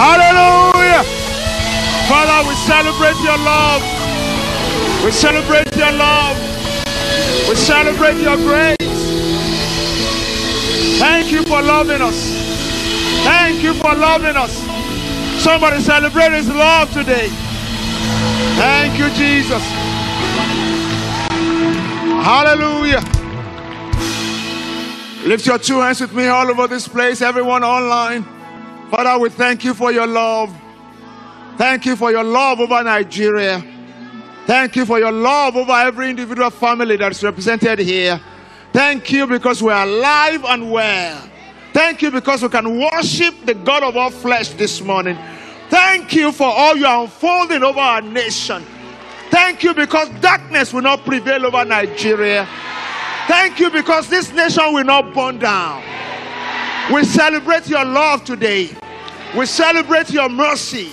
[0.00, 1.04] Hallelujah.
[2.08, 3.82] Father, we celebrate your love.
[5.04, 6.38] We celebrate your love.
[7.46, 8.76] We celebrate your grace.
[10.98, 12.16] Thank you for loving us.
[13.24, 14.56] Thank you for loving us.
[15.44, 17.28] Somebody celebrate his love today.
[18.56, 19.62] Thank you, Jesus.
[22.24, 23.04] Hallelujah.
[25.28, 28.39] Lift your two hands with me all over this place, everyone online.
[28.90, 30.54] Father, we thank you for your love.
[31.56, 33.62] Thank you for your love over Nigeria.
[34.46, 38.20] Thank you for your love over every individual family that's represented here.
[38.72, 41.22] Thank you because we are alive and well.
[41.72, 45.16] Thank you because we can worship the God of all flesh this morning.
[45.68, 48.64] Thank you for all you are unfolding over our nation.
[49.30, 52.48] Thank you because darkness will not prevail over Nigeria.
[53.28, 55.80] Thank you because this nation will not burn down.
[56.92, 58.70] We celebrate your love today.
[59.36, 60.88] We celebrate your mercy.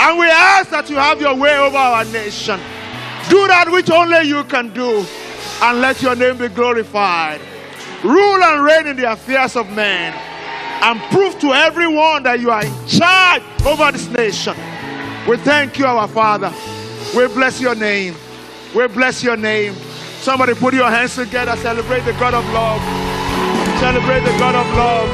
[0.00, 2.58] And we ask that you have your way over our nation.
[3.28, 5.04] Do that which only you can do.
[5.62, 7.40] And let your name be glorified.
[8.02, 10.14] Rule and reign in the affairs of men.
[10.82, 14.56] And prove to everyone that you are in charge over this nation.
[15.28, 16.52] We thank you, our Father.
[17.14, 18.16] We bless your name.
[18.74, 19.74] We bless your name.
[20.20, 21.54] Somebody put your hands together.
[21.56, 23.09] Celebrate the God of love.
[23.80, 25.08] Celebrate the God of love.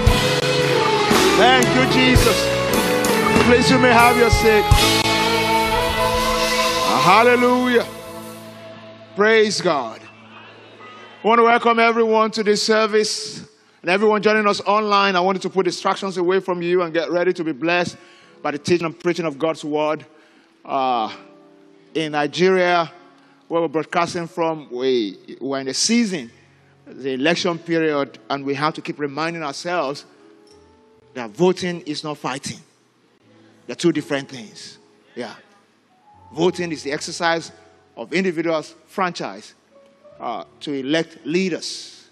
[1.39, 2.37] Thank you, Jesus.
[3.47, 4.65] Please, you may have your seat.
[7.05, 7.87] Hallelujah.
[9.15, 10.01] Praise God.
[11.23, 13.39] I want to welcome everyone to this service
[13.83, 15.15] and everyone joining us online.
[15.15, 17.97] I wanted to put distractions away from you and get ready to be blessed
[18.43, 20.05] by the teaching and preaching of God's word.
[20.65, 21.15] Uh,
[21.95, 22.91] in Nigeria,
[23.47, 26.33] where we're broadcasting from, we, we're in the season,
[26.87, 30.05] the election period, and we have to keep reminding ourselves
[31.15, 32.61] that voting is not fighting.
[33.67, 34.79] They're two different things.
[35.15, 35.35] Yeah.
[36.33, 37.51] Voting is the exercise
[37.97, 39.55] of individuals' franchise
[40.21, 42.09] uh, to elect leaders.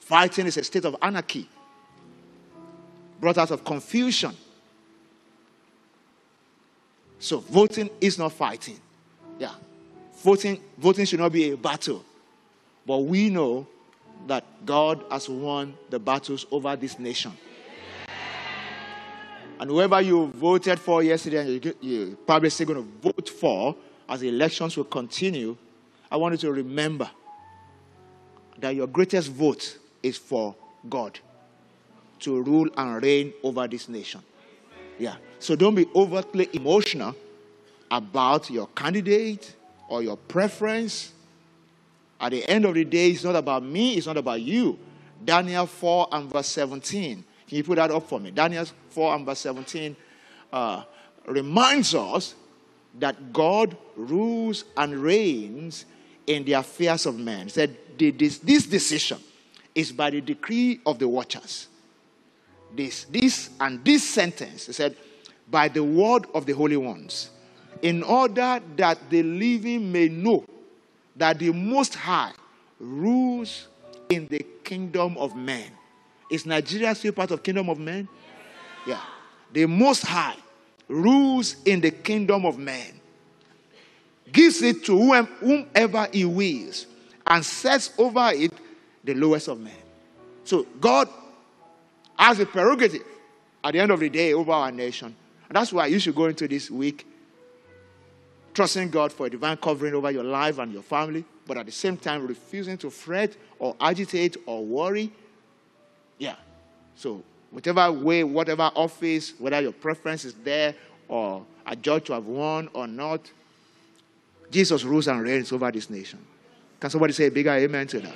[0.00, 1.48] Fighting is a state of anarchy
[3.20, 4.34] brought out of confusion.
[7.18, 8.78] So voting is not fighting.
[9.38, 9.54] Yeah.
[10.22, 12.04] Voting, voting should not be a battle.
[12.86, 13.66] But we know
[14.26, 17.32] that God has won the battles over this nation.
[19.58, 23.74] And whoever you voted for yesterday, and you're probably still going to vote for
[24.08, 25.56] as the elections will continue,
[26.10, 27.10] I want you to remember
[28.58, 30.54] that your greatest vote is for
[30.88, 31.18] God
[32.20, 34.22] to rule and reign over this nation.
[34.98, 35.16] Yeah.
[35.38, 37.14] So don't be overtly emotional
[37.90, 39.54] about your candidate
[39.88, 41.12] or your preference.
[42.20, 44.78] At the end of the day, it's not about me, it's not about you.
[45.24, 48.30] Daniel 4 and verse 17 can you put that up for me?
[48.30, 49.94] Daniel 4 and verse 17
[50.52, 50.82] uh,
[51.26, 52.34] reminds us
[52.98, 55.84] that God rules and reigns
[56.26, 57.48] in the affairs of men.
[57.48, 59.18] Said this, this decision
[59.74, 61.68] is by the decree of the watchers.
[62.74, 64.96] This, this, and this sentence, he said,
[65.48, 67.30] by the word of the holy ones,
[67.80, 70.44] in order that the living may know
[71.16, 72.32] that the Most High
[72.78, 73.68] rules
[74.08, 75.70] in the kingdom of men
[76.30, 78.08] is Nigeria still part of kingdom of men?
[78.86, 79.00] Yeah.
[79.52, 80.36] The Most High
[80.88, 83.00] rules in the kingdom of men,
[84.32, 84.96] gives it to
[85.40, 86.86] whomever he wills,
[87.26, 88.52] and sets over it
[89.02, 89.72] the lowest of men.
[90.44, 91.08] So God
[92.16, 93.02] has a prerogative
[93.64, 95.14] at the end of the day over our nation.
[95.48, 97.06] And that's why you should go into this week
[98.56, 101.72] trusting God for a divine covering over your life and your family, but at the
[101.72, 105.12] same time refusing to fret or agitate or worry
[106.18, 106.36] yeah.
[106.94, 110.74] So, whatever way, whatever office, whether your preference is there
[111.08, 113.30] or a judge to have won or not,
[114.50, 116.24] Jesus rules and reigns over this nation.
[116.80, 118.14] Can somebody say a bigger amen to that?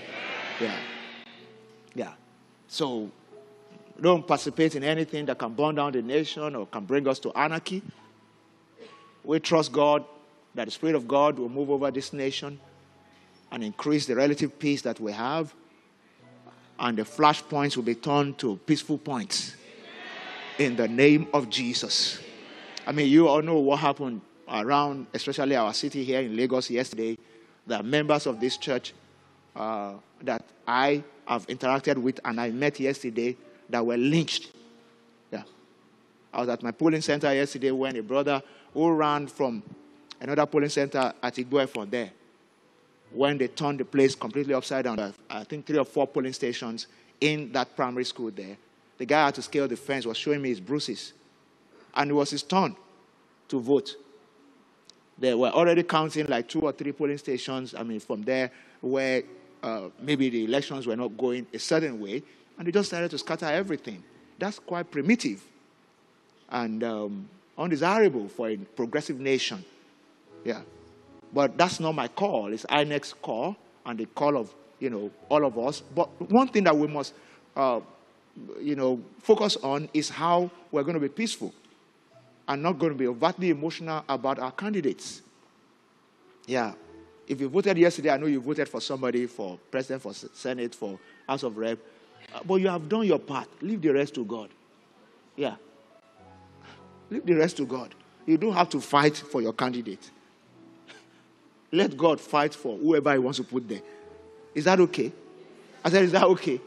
[0.60, 0.76] Yeah.
[1.94, 2.12] Yeah.
[2.68, 3.10] So,
[4.00, 7.32] don't participate in anything that can burn down the nation or can bring us to
[7.32, 7.82] anarchy.
[9.24, 10.04] We trust God
[10.54, 12.58] that the Spirit of God will move over this nation
[13.52, 15.54] and increase the relative peace that we have
[16.80, 19.54] and the flashpoints will be turned to peaceful points
[20.58, 22.18] in the name of Jesus.
[22.86, 27.18] I mean, you all know what happened around, especially our city here in Lagos yesterday.
[27.66, 28.94] The members of this church
[29.54, 29.92] uh,
[30.22, 33.36] that I have interacted with and I met yesterday
[33.68, 34.50] that were lynched.
[35.30, 35.42] Yeah.
[36.32, 38.42] I was at my polling center yesterday when a brother
[38.72, 39.62] who ran from
[40.20, 42.10] another polling center at Igboefon there
[43.12, 45.12] when they turned the place completely upside down.
[45.28, 46.86] I think three or four polling stations
[47.20, 48.56] in that primary school there.
[48.98, 51.12] The guy had to scale the fence, was showing me his bruises.
[51.94, 52.76] And it was his turn
[53.48, 53.96] to vote.
[55.18, 58.50] They were already counting like two or three polling stations, I mean, from there
[58.80, 59.22] where
[59.62, 62.22] uh, maybe the elections were not going a certain way,
[62.56, 64.02] and they just started to scatter everything.
[64.38, 65.42] That's quite primitive
[66.48, 67.28] and um,
[67.58, 69.64] undesirable for a progressive nation.
[70.44, 70.62] Yeah.
[71.32, 72.52] But that's not my call.
[72.52, 73.56] It's INEC's call
[73.86, 75.80] and the call of, you know, all of us.
[75.80, 77.14] But one thing that we must,
[77.56, 77.80] uh,
[78.60, 81.54] you know, focus on is how we're going to be peaceful
[82.48, 85.22] and not going to be overtly emotional about our candidates.
[86.46, 86.72] Yeah.
[87.28, 90.98] If you voted yesterday, I know you voted for somebody, for president, for senate, for
[91.28, 91.78] House of Rep,
[92.34, 93.48] uh, but you have done your part.
[93.62, 94.50] Leave the rest to God.
[95.36, 95.54] Yeah.
[97.08, 97.94] Leave the rest to God.
[98.26, 100.10] You don't have to fight for your candidate.
[101.72, 103.82] Let God fight for whoever He wants to put there.
[104.54, 105.12] Is that okay?
[105.84, 106.60] I said, Is that okay?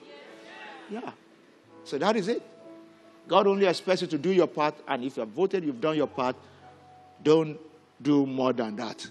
[0.89, 1.11] Yeah.
[1.83, 2.41] So that is it.
[3.27, 5.95] God only expects you to do your part, and if you have voted, you've done
[5.95, 6.35] your part.
[7.21, 7.57] Don't
[8.01, 9.07] do more than that.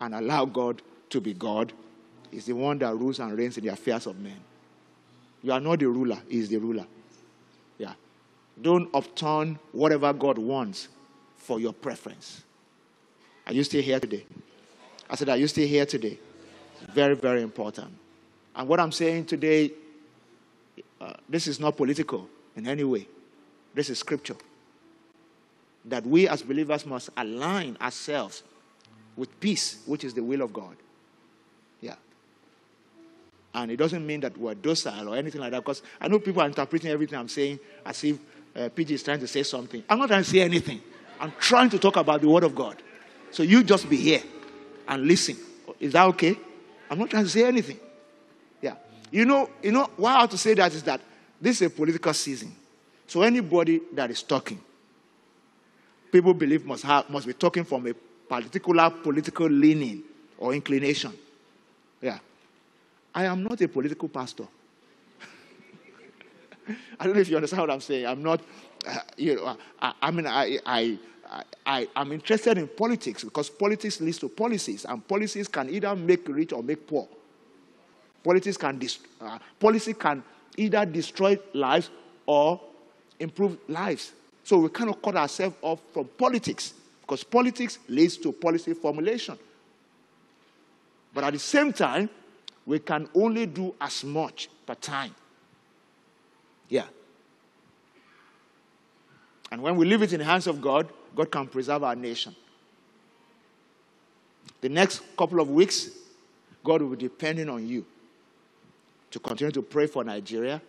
[0.00, 1.72] And allow God to be God.
[2.30, 4.36] He's the one that rules and reigns in the affairs of men.
[5.42, 6.86] You are not the ruler, He is the ruler.
[7.78, 7.94] Yeah.
[8.60, 10.88] Don't upturn whatever God wants
[11.36, 12.42] for your preference.
[13.46, 14.26] Are you still here today?
[15.10, 16.18] I said, Are you still here today?
[16.80, 17.90] It's Very, very important.
[18.54, 19.72] And what I'm saying today,
[21.00, 23.06] uh, this is not political in any way.
[23.74, 24.36] This is scripture.
[25.84, 28.42] That we as believers must align ourselves
[29.16, 30.76] with peace, which is the will of God.
[31.80, 31.96] Yeah.
[33.54, 36.42] And it doesn't mean that we're docile or anything like that, because I know people
[36.42, 38.18] are interpreting everything I'm saying as if
[38.54, 39.82] uh, PG is trying to say something.
[39.88, 40.80] I'm not trying to say anything.
[41.18, 42.76] I'm trying to talk about the Word of God.
[43.30, 44.22] So you just be here
[44.90, 45.36] and listen.
[45.78, 46.36] Is that okay?
[46.90, 47.78] I'm not trying to say anything.
[48.60, 48.74] Yeah.
[49.10, 51.00] You know, you know why I have to say that is that
[51.40, 52.54] this is a political season.
[53.06, 54.60] So anybody that is talking,
[56.12, 57.94] people believe must have must be talking from a
[58.28, 60.02] particular political leaning
[60.36, 61.12] or inclination.
[62.02, 62.18] Yeah.
[63.14, 64.46] I am not a political pastor.
[66.98, 68.06] I don't know if you understand what I'm saying.
[68.06, 68.40] I'm not,
[69.16, 70.98] you know, I, I mean, I, I,
[71.64, 76.26] I, am interested in politics because politics leads to policies, and policies can either make
[76.28, 77.06] rich or make poor.
[78.22, 78.80] Politics can,
[79.20, 80.22] uh, policy can
[80.56, 81.90] either destroy lives
[82.26, 82.60] or
[83.18, 84.12] improve lives.
[84.44, 89.38] So we cannot cut ourselves off from politics because politics leads to policy formulation.
[91.12, 92.08] But at the same time,
[92.66, 95.14] we can only do as much per time.
[96.68, 96.84] Yeah.
[99.50, 102.34] And when we leave it in the hands of God, God can preserve our nation.
[104.60, 105.90] The next couple of weeks,
[106.62, 107.84] God will be depending on you
[109.10, 110.60] to continue to pray for Nigeria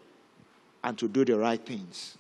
[0.83, 2.18] and to do the right things.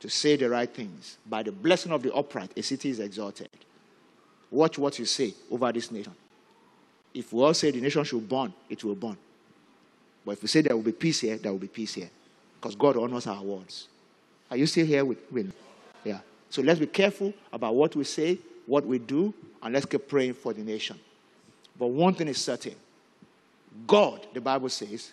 [0.00, 1.18] To say the right things.
[1.26, 3.48] By the blessing of the upright, a city is exalted.
[4.50, 6.14] Watch what you say over this nation.
[7.14, 9.16] If we all say the nation should burn, it will burn.
[10.24, 12.10] But if we say there will be peace here, there will be peace here.
[12.60, 13.88] Because God honors our words.
[14.50, 15.50] Are you still here with me?
[16.04, 16.20] Yeah.
[16.50, 20.34] So let's be careful about what we say, what we do, and let's keep praying
[20.34, 20.98] for the nation.
[21.78, 22.74] But one thing is certain
[23.86, 25.12] God, the Bible says,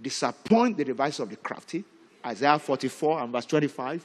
[0.00, 1.82] disappoint the devices of the crafty,
[2.24, 4.04] Isaiah 44 and verse 25.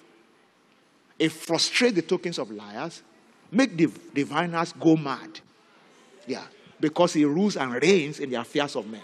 [1.20, 3.04] It frustrate the tokens of liars,
[3.52, 5.40] make the diviners go mad.
[6.26, 6.44] Yeah,
[6.80, 9.02] because he rules and reigns in the affairs of men.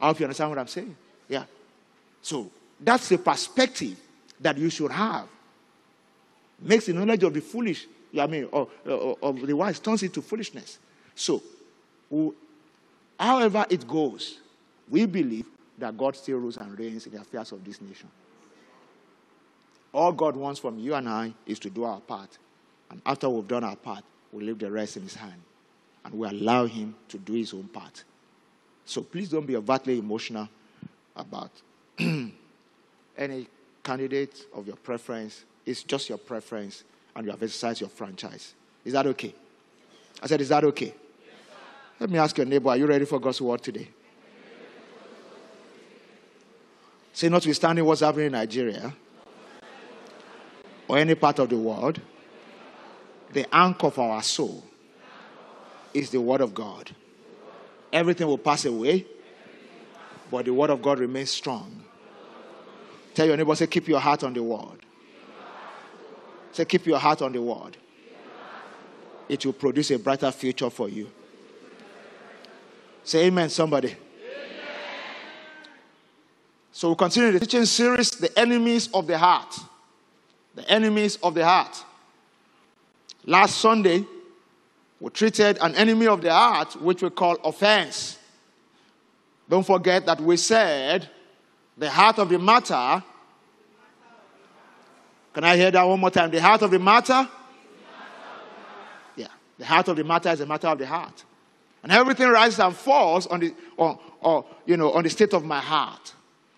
[0.00, 0.94] I hope you understand what I'm saying.
[1.28, 1.44] Yeah.
[2.20, 3.98] So that's the perspective
[4.40, 5.26] that you should have.
[6.60, 7.86] Makes the knowledge of the foolish,
[8.18, 8.68] I mean, of,
[9.22, 10.78] of the wise turns into foolishness.
[11.14, 11.42] So,
[13.18, 14.38] however it goes,
[14.88, 15.46] we believe
[15.78, 18.08] that God still rules and reigns in the affairs of this nation.
[19.92, 22.38] All God wants from you and I is to do our part.
[22.90, 25.40] And after we've done our part, we leave the rest in His hand.
[26.04, 28.04] And we allow Him to do His own part.
[28.84, 30.48] So please don't be overtly emotional
[31.14, 31.50] about
[33.18, 33.48] any
[33.82, 35.44] candidate of your preference.
[35.66, 36.84] It's just your preference,
[37.14, 38.54] and you have exercised your franchise.
[38.84, 39.34] Is that okay?
[40.22, 40.86] I said, Is that okay?
[40.86, 40.94] Yes,
[42.00, 43.88] Let me ask your neighbor, are you ready for God's word today?
[47.12, 48.94] Say, notwithstanding what's happening in Nigeria
[50.86, 52.00] or any part of the world,
[53.32, 54.64] the anchor of our soul
[55.92, 56.90] is the Word of God.
[57.92, 59.04] Everything will pass away,
[60.30, 61.82] but the Word of God remains strong.
[63.18, 64.78] Tell your neighbor, say, keep your heart on the Word.
[66.52, 67.76] Say, keep your heart on the Word.
[69.28, 71.10] It will produce a brighter future for you.
[73.02, 73.96] Say amen, somebody.
[76.70, 79.52] So we continue the teaching series, The Enemies of the Heart.
[80.54, 81.84] The Enemies of the Heart.
[83.24, 84.06] Last Sunday,
[85.00, 88.16] we treated an enemy of the heart, which we call offense.
[89.50, 91.10] Don't forget that we said
[91.78, 93.02] the heart of the matter.
[95.32, 96.30] Can I hear that one more time?
[96.30, 97.28] The heart of the matter?
[99.16, 101.24] Yeah, the heart of the matter is a matter of the heart.
[101.82, 105.44] And everything rises and falls on the, or, or, you know, on the state of
[105.44, 106.12] my heart.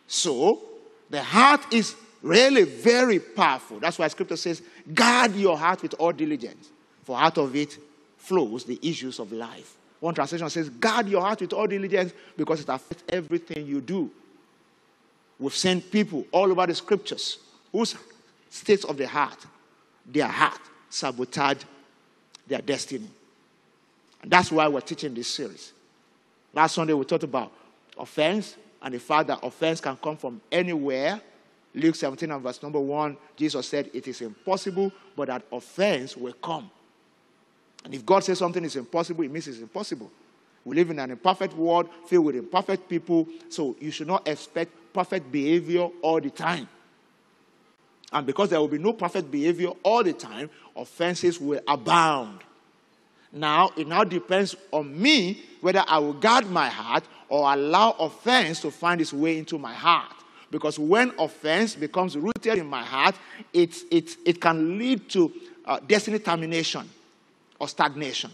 [0.06, 0.62] So,
[1.10, 3.78] the heart is really very powerful.
[3.78, 4.62] That's why scripture says,
[4.94, 6.70] guard your heart with all diligence,
[7.04, 7.76] for out of it
[8.16, 9.76] flows the issues of life.
[10.00, 14.10] One translation says, guard your heart with all diligence because it affects everything you do.
[15.40, 17.38] We've seen people all over the scriptures
[17.72, 17.96] whose
[18.50, 19.38] states of the heart,
[20.04, 21.62] their heart, sabotage
[22.46, 23.08] their destiny.
[24.22, 25.72] And that's why we're teaching this series.
[26.52, 27.52] Last Sunday we talked about
[27.98, 31.20] offense and the fact that offense can come from anywhere.
[31.74, 36.32] Luke 17 and verse number 1, Jesus said, It is impossible, but that offense will
[36.34, 36.70] come.
[37.84, 40.10] And if God says something is impossible, it means it's impossible.
[40.64, 44.72] We live in an imperfect world filled with imperfect people, so you should not expect
[44.92, 46.68] perfect behavior all the time.
[48.12, 52.40] And because there will be no perfect behavior all the time, offenses will abound.
[53.32, 58.60] Now, it now depends on me whether I will guard my heart or allow offense
[58.62, 60.12] to find its way into my heart.
[60.50, 63.14] Because when offense becomes rooted in my heart,
[63.52, 65.32] it, it, it can lead to
[65.64, 66.88] uh, destiny termination
[67.60, 68.32] or stagnation.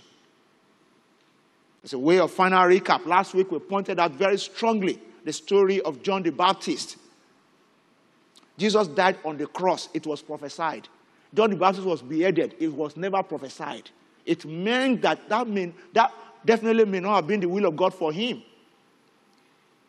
[1.85, 3.05] It's a way of final recap.
[3.05, 6.97] Last week we pointed out very strongly the story of John the Baptist.
[8.57, 10.89] Jesus died on the cross, it was prophesied.
[11.35, 13.91] John the Baptist was beheaded, it was never prophesied.
[14.25, 16.13] It meant that that, mean, that
[16.45, 18.41] definitely may not have been the will of God for him.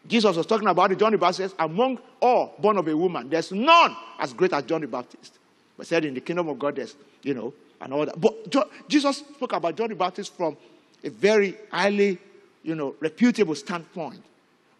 [0.07, 0.97] Jesus was talking about it.
[0.97, 4.63] John the Baptist says, Among all born of a woman, there's none as great as
[4.63, 5.37] John the Baptist.
[5.77, 8.19] But said in the kingdom of God, there's, you know, and all that.
[8.19, 10.57] But Jesus spoke about John the Baptist from
[11.03, 12.17] a very highly,
[12.63, 14.23] you know, reputable standpoint.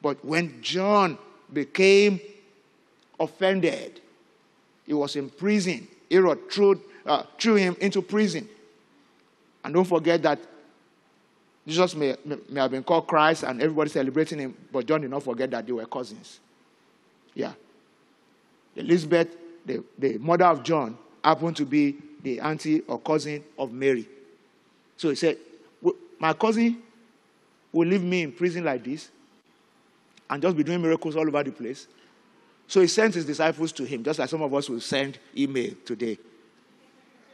[0.08, 1.18] But when John
[1.52, 2.22] became
[3.20, 4.00] offended,
[4.86, 5.86] he was in prison.
[6.10, 8.48] Herod threw, uh, threw him into prison.
[9.66, 10.40] And don't forget that
[11.68, 15.10] Jesus may, may, may, have been called Christ and everybody celebrating him, but John did
[15.10, 16.40] not forget that they were cousins.
[17.34, 17.52] Yeah.
[18.78, 19.36] Elizabeth,
[19.66, 24.08] the, the mother of John, happened to be the auntie or cousin of Mary.
[24.96, 25.36] So he said,
[26.18, 26.82] My cousin
[27.74, 29.12] will leave me in prison like this
[30.30, 31.88] and just be doing miracles all over the place.
[32.68, 35.74] So he sent his disciples to him, just like some of us will send email
[35.86, 36.18] today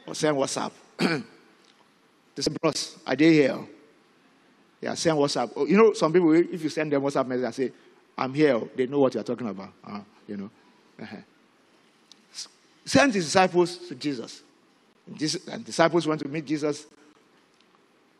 [0.05, 0.71] or send WhatsApp.
[0.97, 3.59] they say, Bros, are they here?
[4.81, 5.51] Yeah, send WhatsApp.
[5.55, 7.71] Oh, you know, some people, if you send them WhatsApp message, I say,
[8.17, 8.61] I'm here.
[8.75, 9.73] They know what you're talking about.
[9.85, 10.49] Uh, you know.
[12.85, 14.43] Send his disciples to Jesus.
[15.07, 16.85] And disciples went to meet Jesus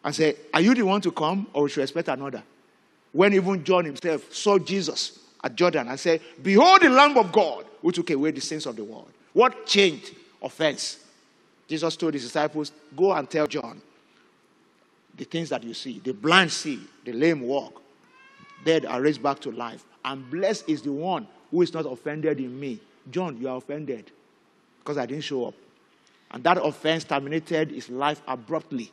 [0.04, 2.44] and say, Are you the one to come, or we should expect another?
[3.14, 7.66] When even John himself saw Jesus at Jordan and said, Behold the Lamb of God
[7.82, 9.10] who took away the sins of the world.
[9.32, 10.16] What changed?
[10.42, 11.00] Offense.
[11.68, 13.82] Jesus told his disciples, Go and tell John
[15.16, 16.00] the things that you see.
[16.00, 17.82] The blind see, the lame walk,
[18.66, 19.84] dead are raised back to life.
[20.04, 22.80] And blessed is the one who is not offended in me.
[23.12, 24.12] John, you are offended
[24.80, 25.54] because I didn't show up.
[26.32, 28.92] And that offense terminated his life abruptly.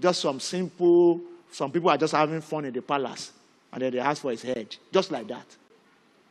[0.00, 1.20] Just some simple,
[1.56, 3.32] some people are just having fun in the palace.
[3.72, 4.76] And then they ask for his head.
[4.92, 5.46] Just like that.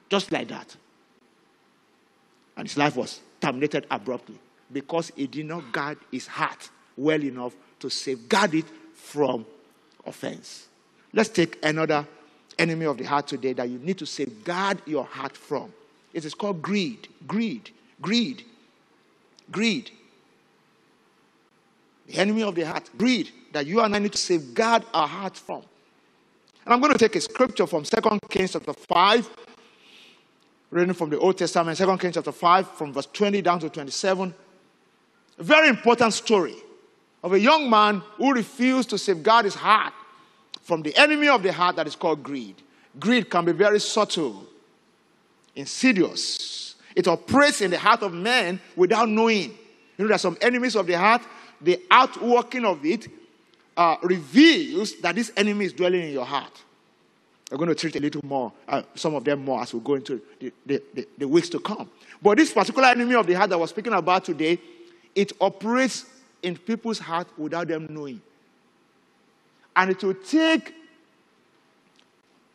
[0.07, 0.75] Just like that.
[2.55, 4.37] And his life was terminated abruptly
[4.71, 9.47] because he did not guard his heart well enough to safeguard it from
[10.05, 10.67] offense.
[11.11, 12.05] Let's take another
[12.59, 15.73] enemy of the heart today that you need to safeguard your heart from.
[16.13, 17.07] It is called greed.
[17.25, 17.71] Greed.
[17.99, 18.43] Greed.
[19.49, 19.89] Greed.
[22.07, 25.39] The enemy of the heart, greed, that you and I need to safeguard our hearts
[25.39, 25.63] from.
[26.65, 29.29] And I'm going to take a scripture from 2 Kings chapter 5,
[30.71, 34.33] reading from the Old Testament, 2 Kings chapter 5, from verse 20 down to 27.
[35.37, 36.55] A very important story
[37.23, 39.93] of a young man who refused to safeguard his heart
[40.61, 42.55] from the enemy of the heart that is called greed.
[42.99, 44.45] Greed can be very subtle,
[45.55, 49.51] insidious, it operates in the heart of man without knowing.
[49.97, 51.21] You know, there are some enemies of the heart.
[51.61, 53.07] The outworking of it
[53.77, 56.61] uh, reveals that this enemy is dwelling in your heart.
[57.51, 59.95] We're going to treat a little more, uh, some of them more as we go
[59.95, 61.89] into the, the, the, the weeks to come.
[62.21, 64.59] But this particular enemy of the heart that we're speaking about today,
[65.13, 66.05] it operates
[66.41, 68.21] in people's heart without them knowing.
[69.75, 70.73] And it will take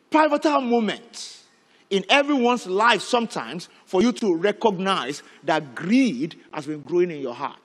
[0.09, 1.45] pivotal moments
[1.89, 7.33] in everyone's life sometimes for you to recognize that greed has been growing in your
[7.35, 7.59] heart.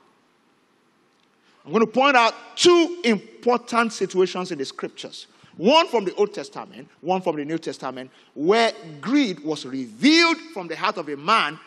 [1.67, 6.35] I'm going to point out two important situations in the scriptures one from the Old
[6.35, 11.17] Testament, one from the New Testament, where greed was revealed from the heart of a
[11.17, 11.59] man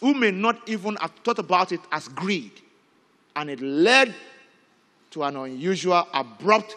[0.00, 2.52] who may not even have thought about it as greed.
[3.34, 4.14] And it led
[5.12, 6.76] to an unusual, abrupt,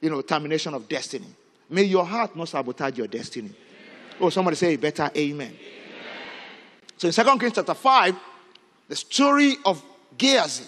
[0.00, 1.28] you know, termination of destiny.
[1.68, 3.50] May your heart not sabotage your destiny.
[4.20, 5.46] Oh, somebody say better amen.
[5.46, 5.56] amen.
[6.96, 8.16] So in 2 Kings chapter 5,
[8.88, 9.80] the story of
[10.18, 10.64] Gehazi.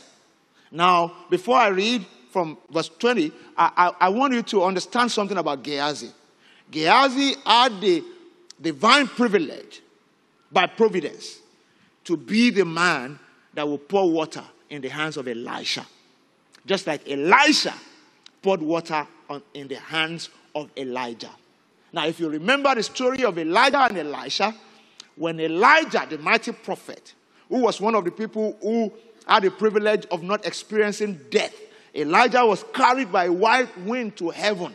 [0.73, 5.37] Now, before I read from verse 20, I, I, I want you to understand something
[5.37, 6.11] about Gehazi.
[6.71, 8.03] Gehazi had the
[8.61, 9.83] divine privilege
[10.51, 11.41] by providence
[12.05, 13.19] to be the man
[13.53, 15.87] that will pour water in the hands of Elisha.
[16.65, 17.75] Just like Elisha
[18.41, 21.31] poured water on, in the hands of Elijah.
[21.93, 24.55] Now, if you remember the story of Elijah and Elisha,
[25.17, 27.13] when Elijah, the mighty prophet,
[27.49, 28.91] who was one of the people who
[29.27, 31.55] had the privilege of not experiencing death,
[31.95, 34.75] Elijah was carried by a wild wind to heaven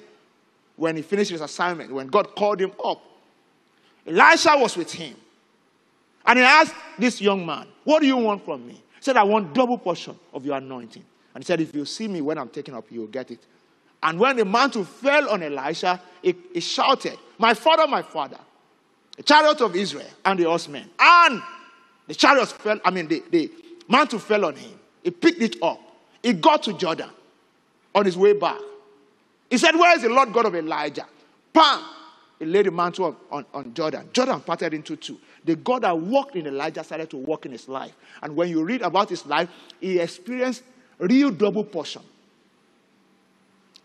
[0.75, 3.01] when he finished his assignment, when God called him up.
[4.05, 5.15] Elisha was with him.
[6.25, 8.73] And he asked this young man, What do you want from me?
[8.73, 11.03] He said, I want double portion of your anointing.
[11.33, 13.39] And he said, If you see me when I'm taken up, you'll get it.
[14.03, 18.37] And when the mantle fell on Elisha, he, he shouted, My father, my father,
[19.15, 20.89] the chariot of Israel and the horsemen.
[20.99, 21.41] And
[22.07, 23.51] the chariot fell, I mean, the, the
[23.87, 24.79] mantle fell on him.
[25.03, 25.79] He picked it up.
[26.21, 27.09] He got to Jordan
[27.95, 28.59] on his way back.
[29.49, 31.05] He said, Where is the Lord God of Elijah?
[31.53, 31.83] Bam!
[32.39, 34.09] He laid the mantle on, on, on Jordan.
[34.13, 35.17] Jordan parted into two.
[35.43, 37.95] The God that walked in Elijah started to walk in his life.
[38.21, 40.63] And when you read about his life, he experienced
[40.99, 42.03] real double portion.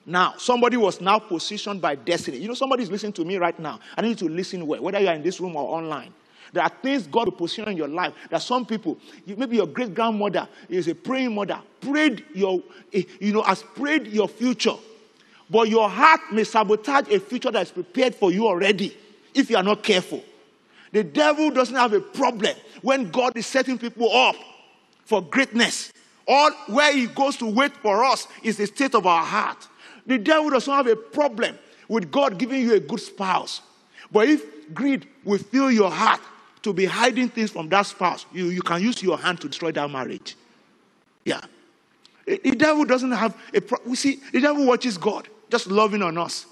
[0.04, 2.38] Now, somebody was now positioned by destiny.
[2.38, 3.78] You know, somebody is listening to me right now.
[3.96, 6.12] I need you to listen well, whether you are in this room or online.
[6.52, 8.12] There are things God will position in your life.
[8.28, 12.62] There are some people, maybe your great grandmother is a praying mother, prayed your,
[12.92, 14.74] eh, you know, has prayed your future.
[15.48, 18.96] But your heart may sabotage a future that is prepared for you already
[19.34, 20.22] if you are not careful.
[20.92, 24.36] The devil doesn't have a problem when God is setting people up
[25.04, 25.92] for greatness.
[26.28, 29.68] All where he goes to wait for us is the state of our heart.
[30.06, 33.62] The devil doesn't have a problem with God giving you a good spouse.
[34.10, 36.20] But if greed will fill your heart
[36.62, 39.72] to be hiding things from that spouse, you, you can use your hand to destroy
[39.72, 40.36] that marriage.
[41.24, 41.40] Yeah.
[42.26, 43.90] The devil doesn't have a problem.
[43.90, 46.46] We see, the devil watches God just loving on us.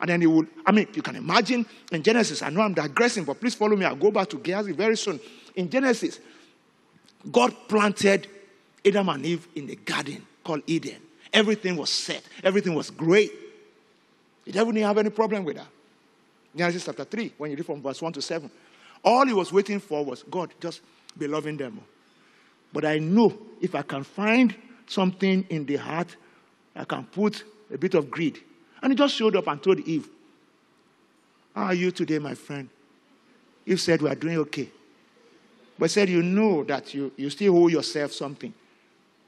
[0.00, 3.24] And then he would, I mean, you can imagine in Genesis, I know I'm digressing,
[3.24, 3.84] but please follow me.
[3.86, 5.18] I'll go back to Gehazi very soon.
[5.54, 6.20] In Genesis,
[7.32, 8.28] God planted
[8.84, 10.96] Adam and Eve in the garden called Eden.
[11.32, 13.32] Everything was set, everything was great.
[14.44, 15.66] The devil didn't have any problem with that.
[16.54, 18.50] Genesis chapter 3, when you read from verse 1 to 7.
[19.04, 20.80] All he was waiting for was God, just
[21.16, 21.80] be loving them.
[22.72, 24.54] But I know if I can find
[24.86, 26.16] something in the heart,
[26.74, 28.42] I can put a bit of greed.
[28.82, 30.08] And he just showed up and told Eve,
[31.54, 32.68] How are you today, my friend?
[33.64, 34.70] Eve said, We are doing okay.
[35.78, 38.52] But said, You know that you, you still owe yourself something.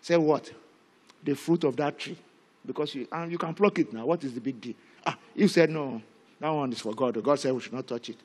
[0.02, 0.50] Say what?
[1.24, 2.16] The fruit of that tree.
[2.64, 4.06] Because you, and you can pluck it now.
[4.06, 4.74] What is the big deal?
[5.06, 6.02] Ah, Eve said, No,
[6.40, 7.22] that one is for God.
[7.22, 8.16] God said we should not touch it.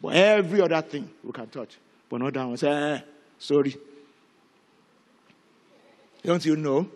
[0.00, 1.76] But every other thing we can touch.
[2.08, 2.56] But not that one.
[2.56, 3.00] Say, eh,
[3.38, 3.76] sorry.
[6.22, 6.88] Don't you know?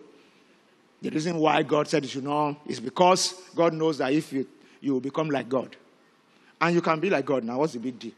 [1.01, 4.47] The reason why God said you should know is because God knows that if you,
[4.81, 5.75] you will become like God.
[6.59, 7.59] And you can be like God now.
[7.59, 8.13] What's the big deal?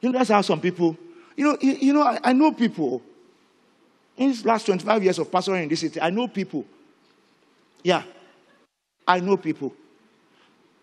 [0.00, 0.96] You know, that's how some people,
[1.36, 3.02] you know, you, you know, I, I know people
[4.16, 6.64] in these last 25 years of pastoring in this city, I know people.
[7.82, 8.02] Yeah.
[9.06, 9.72] I know people.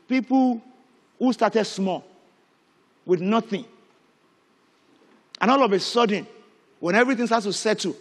[0.07, 0.61] People
[1.19, 2.03] who started small
[3.07, 3.65] with nothing.
[5.41, 6.27] And all of a sudden,
[6.79, 7.95] when everything starts to settle,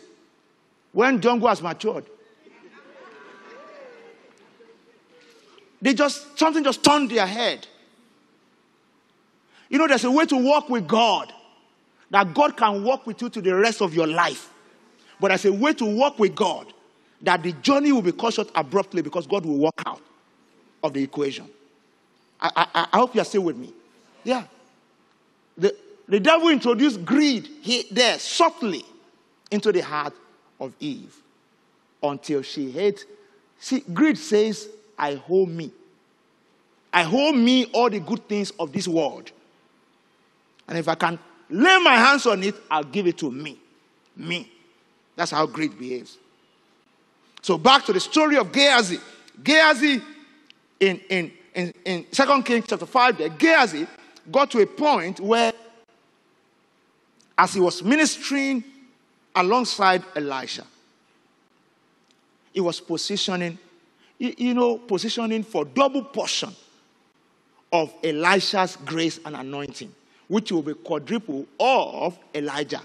[0.93, 2.05] when jungle has matured,
[5.81, 7.67] they just, something just turned their head.
[9.69, 11.33] You know, there's a way to walk with God
[12.11, 14.53] that God can walk with you to the rest of your life.
[15.21, 16.73] But there's a way to walk with God
[17.23, 20.03] that the journey will be cut short abruptly because God will walk out
[20.83, 21.49] of the equation.
[22.41, 23.73] I, I, I hope you're still with me.
[24.25, 24.45] Yeah.
[25.59, 25.75] The,
[26.09, 28.85] the devil introduced greed here, there softly
[29.51, 30.15] into the heart
[30.61, 31.15] of Eve
[32.03, 33.05] until she hates.
[33.59, 35.71] See, greed says, I hold me.
[36.93, 39.31] I hold me all the good things of this world.
[40.69, 41.19] And if I can
[41.51, 43.59] lay my hands on it, I'll give it to me.
[44.17, 44.51] Me.
[45.15, 46.19] That's how greed behaves.
[47.43, 48.99] So back to the story of Gehazi.
[49.43, 50.01] Gehazi
[50.81, 53.87] in, in, in, in 2 Kings chapter 5 there, Gehazi
[54.31, 55.53] got to a point where,
[57.39, 58.65] as he was ministering
[59.35, 60.65] alongside Elisha,
[62.53, 63.59] he was positioning,
[64.19, 66.55] you know, positioning for double portion
[67.73, 69.95] of Elisha's grace and anointing,
[70.29, 72.81] which will be quadruple of Elijah.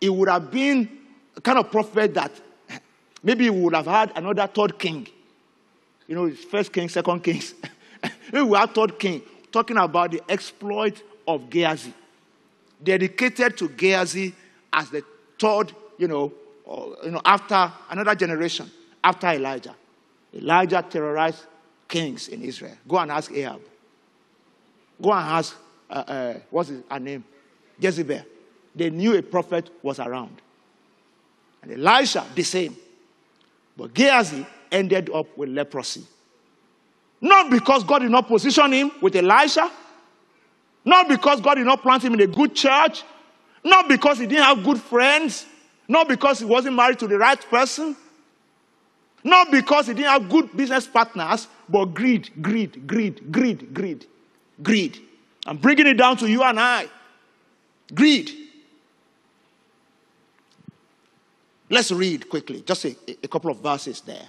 [0.00, 0.88] It would have been
[1.36, 2.32] a kind of prophet that
[3.22, 5.06] maybe he would have had another third king.
[6.08, 7.54] You know, first king, second kings.
[8.32, 9.22] we have third king
[9.54, 11.94] talking about the exploit of Gehazi,
[12.82, 14.34] dedicated to Gehazi
[14.72, 15.04] as the
[15.38, 16.32] third, you know,
[16.64, 18.68] or, you know, after another generation
[19.02, 19.76] after Elijah.
[20.34, 21.46] Elijah terrorized
[21.86, 22.76] kings in Israel.
[22.88, 23.60] Go and ask Ahab.
[25.00, 25.56] Go and ask,
[25.88, 27.22] uh, uh, what's her name?
[27.78, 28.22] Jezebel.
[28.74, 30.42] They knew a prophet was around.
[31.62, 32.76] And Elisha, the same.
[33.76, 36.04] But Gehazi ended up with leprosy.
[37.20, 39.70] Not because God did not position him with Elisha,
[40.84, 43.02] not because God did not plant him in a good church,
[43.62, 45.46] not because he didn't have good friends,
[45.88, 47.96] not because he wasn't married to the right person,
[49.22, 54.06] not because he didn't have good business partners, but greed, greed, greed, greed, greed,
[54.62, 55.00] greed.
[55.46, 56.88] I'm bringing it down to you and I.
[57.94, 58.30] Greed.
[61.70, 64.26] Let's read quickly, just a, a couple of verses there.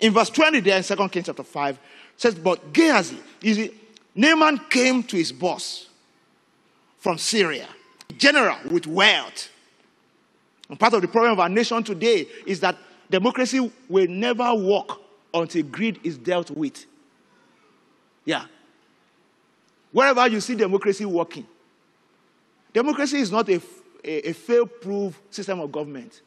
[0.00, 1.78] In verse 20 there in 2 Kings chapter 5,
[2.16, 3.80] says, But Gehazi, you see,
[4.14, 5.88] Naaman came to his boss
[6.98, 7.68] from Syria,
[8.16, 9.50] general with wealth.
[10.68, 12.76] And part of the problem of our nation today is that
[13.10, 15.00] democracy will never work
[15.32, 16.86] until greed is dealt with.
[18.24, 18.46] Yeah.
[19.92, 21.46] Wherever you see democracy working,
[22.72, 23.60] democracy is not a,
[24.04, 26.22] a, a fail-proof system of government.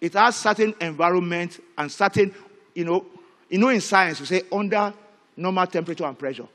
[0.00, 2.34] It has certain environment and certain,
[2.74, 3.06] you know,
[3.52, 4.94] you know, in science, we say under
[5.36, 6.48] normal temperature and pressure.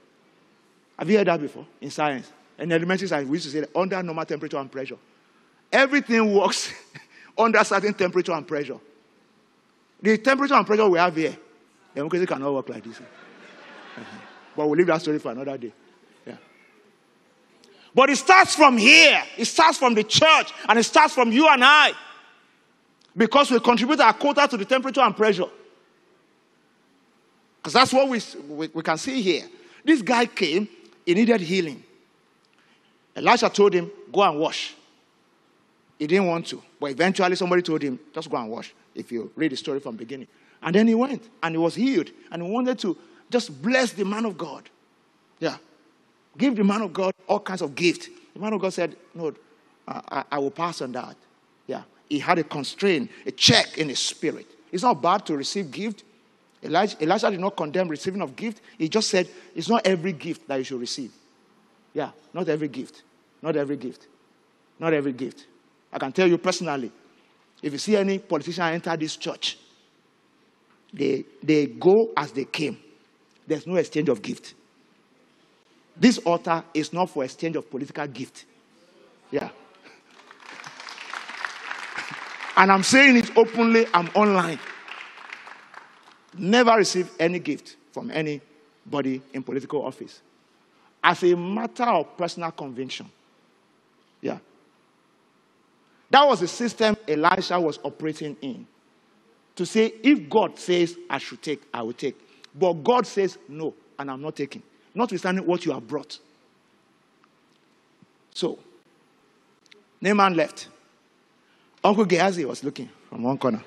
[0.97, 2.31] Have you heard that before in science?
[2.57, 4.97] In elementary science, we used to say under normal temperature and pressure.
[5.71, 6.73] Everything works
[7.38, 8.79] under certain temperature and pressure.
[10.01, 11.38] The temperature and pressure we have here,
[11.93, 12.99] democracy cannot work like this.
[14.55, 15.71] but we'll leave that story for another day.
[16.25, 16.38] Yeah.
[17.93, 19.21] But it starts from here.
[19.38, 21.91] It starts from the church, and it starts from you and I.
[23.15, 25.45] Because we contribute our quota to the temperature and pressure.
[27.57, 29.43] Because that's what we, we, we can see here.
[29.83, 30.67] This guy came,
[31.05, 31.83] he needed healing.
[33.15, 34.75] Elisha told him, Go and wash.
[35.97, 36.61] He didn't want to.
[36.79, 39.95] But eventually somebody told him, Just go and wash, if you read the story from
[39.95, 40.27] beginning.
[40.61, 42.11] And then he went and he was healed.
[42.31, 42.97] And he wanted to
[43.29, 44.69] just bless the man of God.
[45.39, 45.57] Yeah.
[46.37, 48.09] Give the man of God all kinds of gifts.
[48.33, 49.33] The man of God said, No,
[49.87, 51.15] I, I will pass on that.
[51.65, 51.83] Yeah.
[52.09, 54.45] He had a constraint, a check in his spirit.
[54.71, 56.03] It's not bad to receive gift.
[56.63, 58.61] Elijah, Elijah did not condemn receiving of gift.
[58.77, 61.11] He just said it's not every gift that you should receive.
[61.93, 63.03] Yeah, not every gift.
[63.41, 64.07] Not every gift.
[64.79, 65.45] Not every gift.
[65.91, 66.91] I can tell you personally,
[67.61, 69.57] if you see any politician enter this church,
[70.93, 72.77] they, they go as they came.
[73.45, 74.53] There's no exchange of gift.
[75.95, 78.45] This altar is not for exchange of political gift.
[79.31, 79.49] Yeah.
[82.59, 84.57] And I'm saying it openly, I'm online
[86.39, 90.21] never received any gift from anybody in political office
[91.04, 93.10] as a matter of personal conviction.
[94.21, 94.39] Yeah.
[96.10, 98.67] That was the system Elisha was operating in.
[99.56, 102.15] To say, if God says I should take, I will take.
[102.54, 104.63] But God says no, and I'm not taking.
[104.93, 106.19] Notwithstanding what you have brought.
[108.34, 108.60] So,
[110.00, 110.67] Naaman left.
[111.84, 113.63] Uncle Gehazi was looking from one corner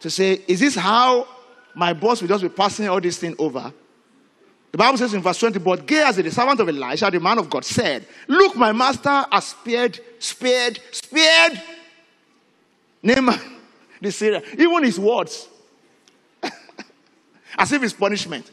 [0.00, 1.26] to say, Is this how
[1.74, 3.72] my boss will just be passing all this thing over?
[4.70, 7.48] The Bible says in verse 20, But Gehazi, the servant of Elisha, the man of
[7.48, 11.60] God, said, Look, my master has spared, spared, spared
[13.02, 13.38] Naaman,
[14.00, 14.42] the Syrian.
[14.58, 15.48] Even his words.
[17.58, 18.50] As if it's punishment.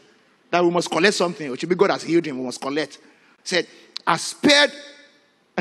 [0.50, 1.50] That we must collect something.
[1.50, 2.98] Which be God has healed him, we must collect.
[3.44, 3.66] Said,
[4.06, 4.72] I spared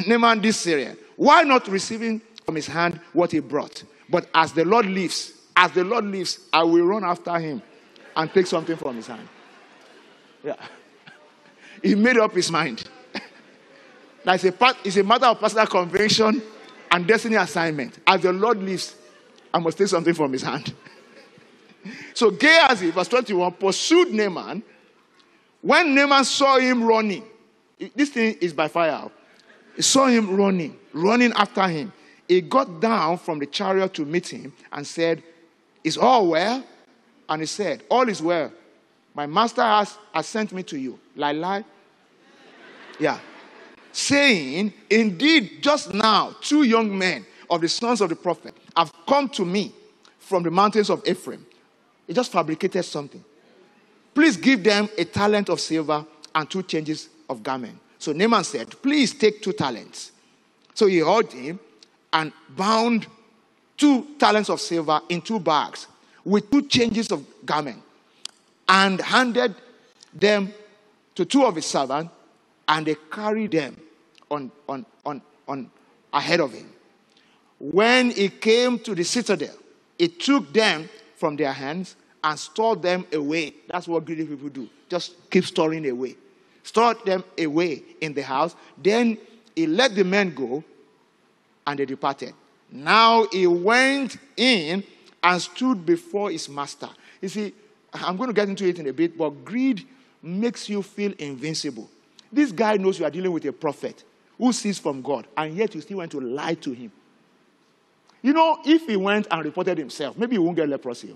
[0.07, 0.97] Naaman this Syrian.
[1.15, 3.83] Why not receiving from his hand what he brought?
[4.09, 7.61] But as the Lord lives, as the Lord lives, I will run after him
[8.15, 9.27] and take something from his hand.
[10.43, 10.55] Yeah.
[11.83, 12.85] He made up his mind.
[14.23, 16.41] That's a part, it's a matter of personal conviction
[16.89, 17.99] and destiny assignment.
[18.07, 18.95] As the Lord lives,
[19.53, 20.73] I must take something from his hand.
[22.13, 24.63] so Gehazi, verse 21, pursued Naaman.
[25.61, 27.23] When Naaman saw him running,
[27.93, 29.09] this thing is by fire.
[29.75, 31.91] He saw him running, running after him.
[32.27, 35.21] He got down from the chariot to meet him and said,
[35.85, 36.63] is all well?
[37.29, 38.51] And he said, All is well.
[39.13, 40.99] My master has, has sent me to you.
[41.15, 41.63] Lie, lie.
[42.99, 43.19] Yeah.
[43.91, 49.29] Saying, Indeed, just now, two young men of the sons of the prophet have come
[49.29, 49.71] to me
[50.19, 51.45] from the mountains of Ephraim.
[52.07, 53.23] He just fabricated something.
[54.13, 57.77] Please give them a talent of silver and two changes of garment.
[57.99, 60.11] So Naaman said, Please take two talents.
[60.73, 61.59] So he held him
[62.11, 63.07] and bound
[63.77, 65.87] two talents of silver in two bags
[66.23, 67.81] with two changes of garment
[68.67, 69.55] and handed
[70.13, 70.53] them
[71.13, 72.11] to two of his servants,
[72.67, 73.77] and they carried them
[74.29, 75.69] on, on, on, on
[76.11, 76.69] ahead of him.
[77.59, 79.55] When he came to the citadel,
[79.97, 83.53] he took them from their hands and stored them away.
[83.69, 84.67] That's what greedy people do.
[84.89, 86.15] Just keep storing away.
[86.63, 88.55] Stored them away in the house.
[88.77, 89.17] Then
[89.55, 90.63] he let the men go
[91.65, 92.33] and they departed.
[92.75, 94.83] Now he went in
[95.23, 96.89] and stood before his master.
[97.21, 97.53] You see,
[97.93, 99.87] I'm going to get into it in a bit, but greed
[100.21, 101.89] makes you feel invincible.
[102.31, 104.03] This guy knows you are dealing with a prophet
[104.37, 106.91] who sees from God, and yet you still want to lie to him.
[108.21, 111.15] You know, if he went and reported himself, maybe he won't get leprosy.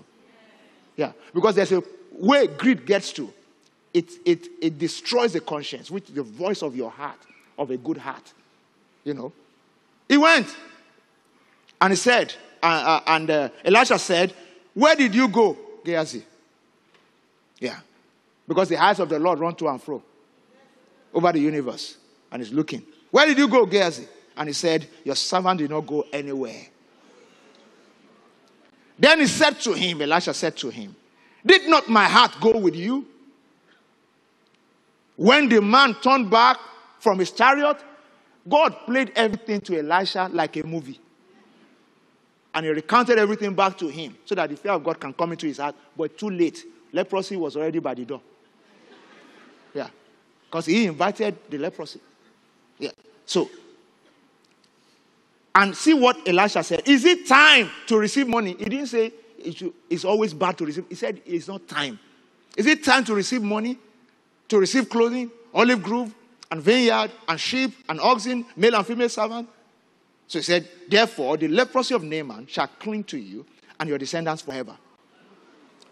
[0.96, 3.30] Yeah, because there's a way greed gets to.
[3.92, 7.18] It, it, it destroys the conscience, which is the voice of your heart,
[7.58, 8.32] of a good heart.
[9.04, 9.32] You know,
[10.08, 10.56] he went
[11.80, 14.34] and he said, uh, uh, and uh, Elisha said,
[14.74, 16.22] Where did you go, Gehazi?
[17.58, 17.78] Yeah.
[18.46, 20.02] Because the eyes of the Lord run to and fro
[21.14, 21.96] over the universe
[22.30, 22.82] and he's looking.
[23.10, 24.06] Where did you go, Gehazi?
[24.36, 26.66] And he said, Your servant did not go anywhere.
[28.98, 30.94] Then he said to him, Elisha said to him,
[31.44, 33.06] Did not my heart go with you?
[35.16, 36.58] When the man turned back
[36.98, 37.78] from his chariot,
[38.48, 40.98] God played everything to Elisha like a movie.
[42.54, 45.32] And he recounted everything back to him so that the fear of God can come
[45.32, 45.74] into his heart.
[45.96, 46.64] But too late.
[46.92, 48.20] Leprosy was already by the door.
[49.72, 49.88] Yeah.
[50.46, 52.00] Because he invited the leprosy.
[52.78, 52.90] Yeah.
[53.24, 53.48] So,
[55.54, 56.82] and see what Elisha said.
[56.86, 58.56] Is it time to receive money?
[58.58, 60.86] He didn't say it's always bad to receive.
[60.88, 61.98] He said it's not time.
[62.56, 63.78] Is it time to receive money?
[64.48, 66.12] To receive clothing, olive grove,
[66.50, 69.48] and vineyard, and sheep, and oxen, male and female servant?
[70.30, 73.44] So he said, Therefore, the leprosy of Naaman shall cling to you
[73.80, 74.76] and your descendants forever.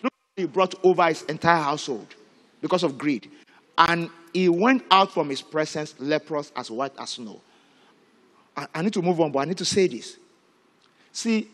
[0.00, 2.14] Look, he brought over his entire household
[2.62, 3.28] because of greed.
[3.76, 7.40] And he went out from his presence leprous as white as snow.
[8.56, 10.18] I, I need to move on, but I need to say this.
[11.10, 11.48] See,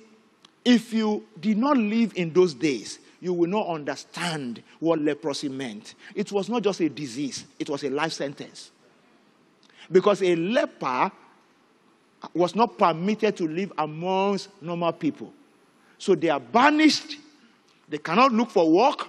[0.63, 5.95] if you did not live in those days, you will not understand what leprosy meant.
[6.15, 8.73] It was not just a disease, it was a life sentence.
[9.91, 11.11] Because a leper
[12.33, 15.33] was not permitted to live amongst normal people.
[15.99, 17.17] So they are banished.
[17.89, 19.09] They cannot look for work.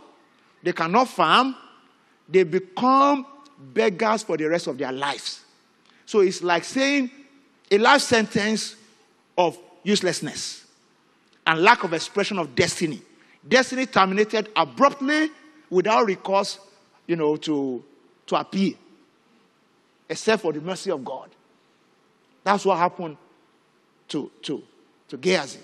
[0.63, 1.55] They cannot farm.
[2.27, 3.25] They become
[3.73, 5.43] beggars for the rest of their lives.
[6.05, 7.09] So it's like saying
[7.71, 8.75] a life sentence
[9.37, 10.65] of uselessness
[11.47, 13.01] and lack of expression of destiny.
[13.47, 15.29] Destiny terminated abruptly
[15.69, 16.59] without recourse,
[17.07, 17.83] you know, to,
[18.27, 18.73] to appeal,
[20.09, 21.29] except for the mercy of God.
[22.45, 23.17] That's what happened
[24.09, 24.63] to, to,
[25.09, 25.59] to Gehazi.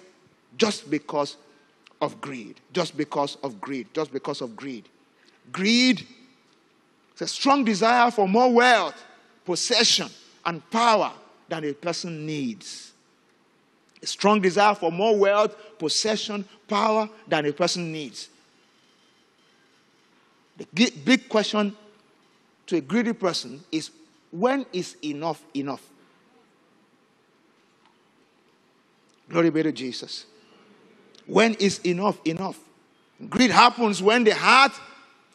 [0.58, 1.38] Just because
[2.02, 2.60] of greed.
[2.74, 3.88] Just because of greed.
[3.94, 4.90] Just because of greed.
[5.52, 6.06] Greed
[7.16, 9.02] is a strong desire for more wealth,
[9.46, 10.10] possession,
[10.44, 11.14] and power
[11.48, 12.94] than a person needs.
[14.02, 18.30] A strong desire for more wealth, possession, power than a person needs.
[20.74, 21.78] The big question
[22.66, 23.92] to a greedy person is
[24.32, 25.91] when is enough enough?
[29.32, 30.26] Glory be to Jesus.
[31.26, 32.60] When is enough enough?
[33.30, 34.74] Greed happens when the heart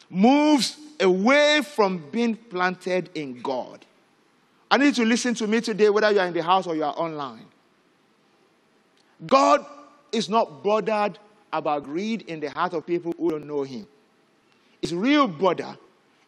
[0.09, 3.85] moves away from being planted in God.
[4.69, 6.75] I need you to listen to me today, whether you are in the house or
[6.75, 7.45] you are online.
[9.25, 9.65] God
[10.11, 11.17] is not bothered
[11.51, 13.87] about greed in the heart of people who don't know Him.
[14.81, 15.75] His real bother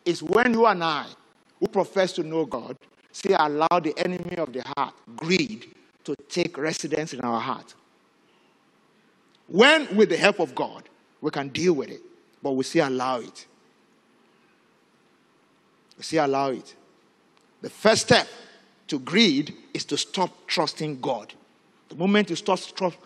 [0.05, 1.05] is when you and I,
[1.60, 2.77] who profess to know God,
[3.12, 7.73] say, allow the enemy of the heart, greed, to take residence in our heart.
[9.47, 10.83] When, with the help of God,
[11.21, 12.01] we can deal with it,
[12.41, 13.45] but we still allow it.
[15.97, 16.75] We still allow it.
[17.62, 18.27] The first step
[18.88, 21.33] to greed is to stop trusting God.
[21.89, 22.59] The moment you stop,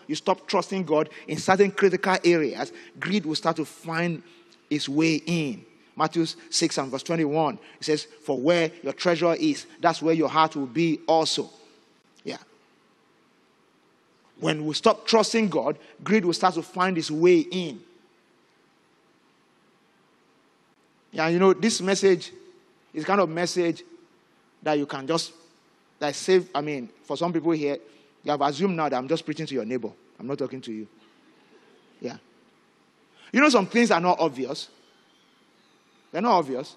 [0.06, 4.22] you stop trusting God in certain critical areas, greed will start to find
[4.68, 5.64] its way in.
[5.96, 10.28] Matthew 6 and verse 21, it says, For where your treasure is, that's where your
[10.28, 11.50] heart will be also.
[14.40, 17.80] When we stop trusting God, greed will start to find its way in.
[21.12, 22.32] Yeah, you know, this message
[22.92, 23.84] is kind of message
[24.62, 25.32] that you can just
[26.00, 26.48] like save.
[26.54, 27.78] I mean, for some people here,
[28.24, 29.90] you have assumed now that I'm just preaching to your neighbor.
[30.18, 30.88] I'm not talking to you.
[32.00, 32.16] Yeah.
[33.32, 34.68] You know, some things are not obvious.
[36.10, 36.76] They're not obvious.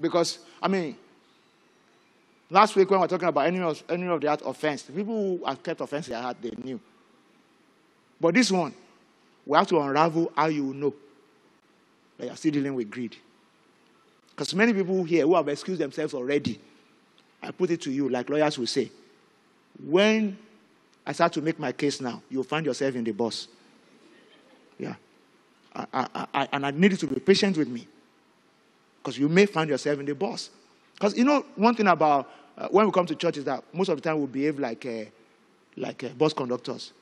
[0.00, 0.96] Because, I mean,
[2.50, 5.14] last week when we were talking about any of, any of that offense, the people
[5.38, 6.80] who have kept offense in their heart, they knew.
[8.20, 8.74] But this one,
[9.46, 10.94] we have to unravel how you know
[12.18, 13.16] that you're still dealing with greed.
[14.30, 16.60] Because many people here who have excused themselves already,
[17.42, 18.90] I put it to you, like lawyers will say,
[19.82, 20.36] when
[21.06, 23.48] I start to make my case now, you'll find yourself in the bus.
[24.78, 24.94] Yeah.
[25.74, 27.86] I, I, I, and I need you to be patient with me.
[29.02, 30.50] Because you may find yourself in the bus.
[30.94, 33.88] Because you know, one thing about uh, when we come to church is that most
[33.88, 35.04] of the time we behave like, uh,
[35.76, 36.92] like uh, bus conductors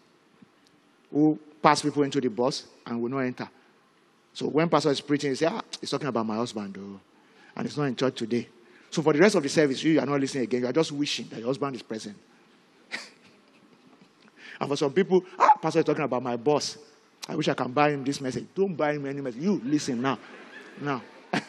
[1.11, 3.49] who pass people into the bus and will not enter.
[4.33, 7.01] So when pastor is preaching, he say, ah, he's talking about my husband, though,
[7.57, 8.49] and he's not in church today.
[8.91, 10.61] So for the rest of the service, you are not listening again.
[10.61, 12.17] You are just wishing that your husband is present.
[14.61, 16.79] and for some people, ah, pastor is talking about my boss.
[17.29, 18.47] I wish I can buy him this message.
[18.55, 19.43] Don't buy him any message.
[19.43, 20.19] You listen now.
[20.81, 21.03] Now.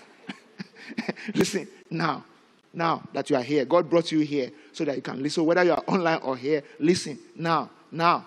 [1.34, 2.26] listen now.
[2.74, 3.66] Now that you are here.
[3.66, 5.46] God brought you here so that you can listen.
[5.46, 7.70] Whether you are online or here, listen now.
[7.92, 8.26] Now.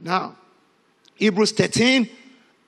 [0.00, 0.36] Now.
[1.14, 2.08] Hebrews 13,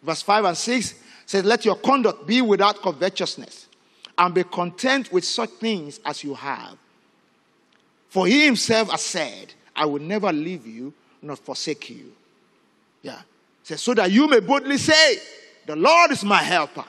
[0.03, 0.95] verse 5 and 6
[1.27, 3.67] says, Let your conduct be without covetousness,
[4.17, 6.77] and be content with such things as you have.
[8.09, 12.13] For he himself has said, I will never leave you nor forsake you.
[13.03, 13.23] Yeah.
[13.65, 15.17] Says, so that you may boldly say,
[15.67, 16.85] The Lord is my helper,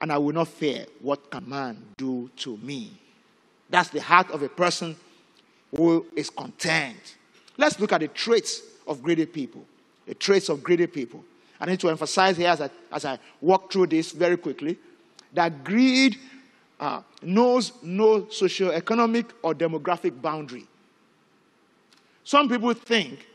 [0.00, 2.90] and I will not fear what can man do to me.
[3.68, 4.96] That's the heart of a person
[5.74, 7.16] who is content.
[7.56, 9.64] Let's look at the traits of greedy people.
[10.06, 11.24] The traits of greedy people.
[11.60, 14.78] I need to emphasize here as I, as I walk through this very quickly
[15.32, 16.18] that greed
[16.78, 20.66] uh, knows no socio-economic or demographic boundary.
[22.24, 23.26] Some people think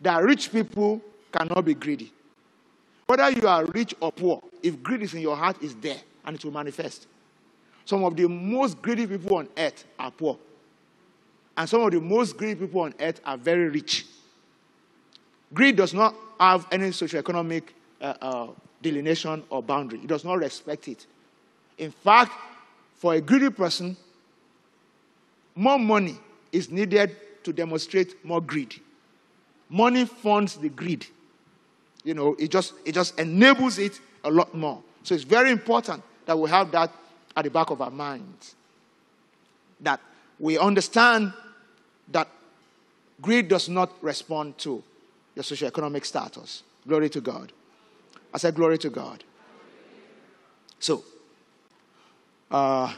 [0.00, 1.00] that rich people
[1.32, 2.12] cannot be greedy.
[3.06, 6.36] Whether you are rich or poor, if greed is in your heart, is there and
[6.36, 7.06] it will manifest.
[7.86, 10.36] Some of the most greedy people on earth are poor.
[11.56, 14.04] And some of the most greedy people on earth are very rich.
[15.54, 17.62] Greed does not have any socioeconomic
[18.00, 18.46] uh, uh,
[18.82, 21.06] delineation or boundary, it does not respect it.
[21.78, 22.32] In fact,
[22.96, 23.96] for a greedy person,
[25.54, 26.16] more money
[26.52, 28.74] is needed to demonstrate more greed.
[29.68, 31.06] Money funds the greed.
[32.02, 34.82] You know, it just, it just enables it a lot more.
[35.04, 36.90] So it's very important that we have that
[37.36, 38.54] at the back of our minds.
[39.80, 40.00] That
[40.38, 41.32] we understand
[42.08, 42.28] that
[43.20, 44.82] greed does not respond to
[45.34, 46.62] your socioeconomic status.
[46.88, 47.52] Glory to God.
[48.32, 49.22] I said, Glory to God.
[50.78, 51.04] So,
[52.50, 52.94] uh,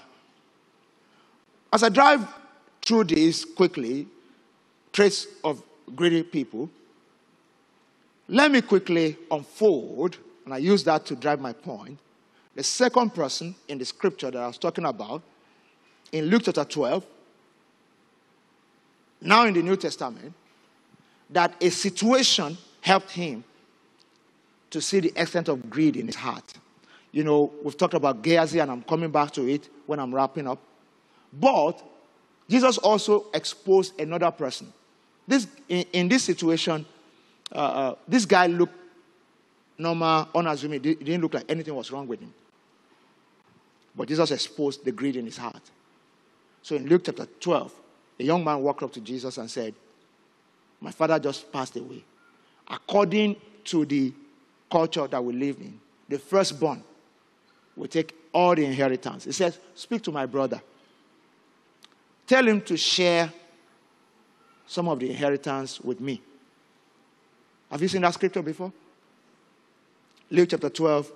[1.72, 2.26] as I drive
[2.84, 4.06] through this quickly,
[4.92, 5.62] traits of
[5.94, 6.70] greedy people,
[8.28, 11.98] let me quickly unfold, and I use that to drive my point.
[12.58, 15.22] The second person in the scripture that I was talking about
[16.10, 17.06] in Luke chapter 12,
[19.20, 20.32] now in the New Testament,
[21.30, 23.44] that a situation helped him
[24.70, 26.54] to see the extent of greed in his heart.
[27.12, 30.48] You know, we've talked about Gehazi, and I'm coming back to it when I'm wrapping
[30.48, 30.58] up.
[31.32, 31.80] But
[32.50, 34.72] Jesus also exposed another person.
[35.28, 36.84] This, in, in this situation,
[37.52, 38.74] uh, uh, this guy looked
[39.78, 40.84] normal, unassuming.
[40.84, 42.34] It didn't look like anything was wrong with him.
[43.98, 45.70] But Jesus exposed the greed in his heart.
[46.62, 47.74] So in Luke chapter 12,
[48.20, 49.74] a young man walked up to Jesus and said,
[50.80, 52.04] my father just passed away.
[52.68, 54.12] According to the
[54.70, 56.82] culture that we live in, the firstborn
[57.76, 59.24] will take all the inheritance.
[59.24, 60.60] He says, Speak to my brother.
[62.26, 63.32] Tell him to share
[64.66, 66.20] some of the inheritance with me.
[67.70, 68.72] Have you seen that scripture before?
[70.30, 71.10] Luke chapter 12,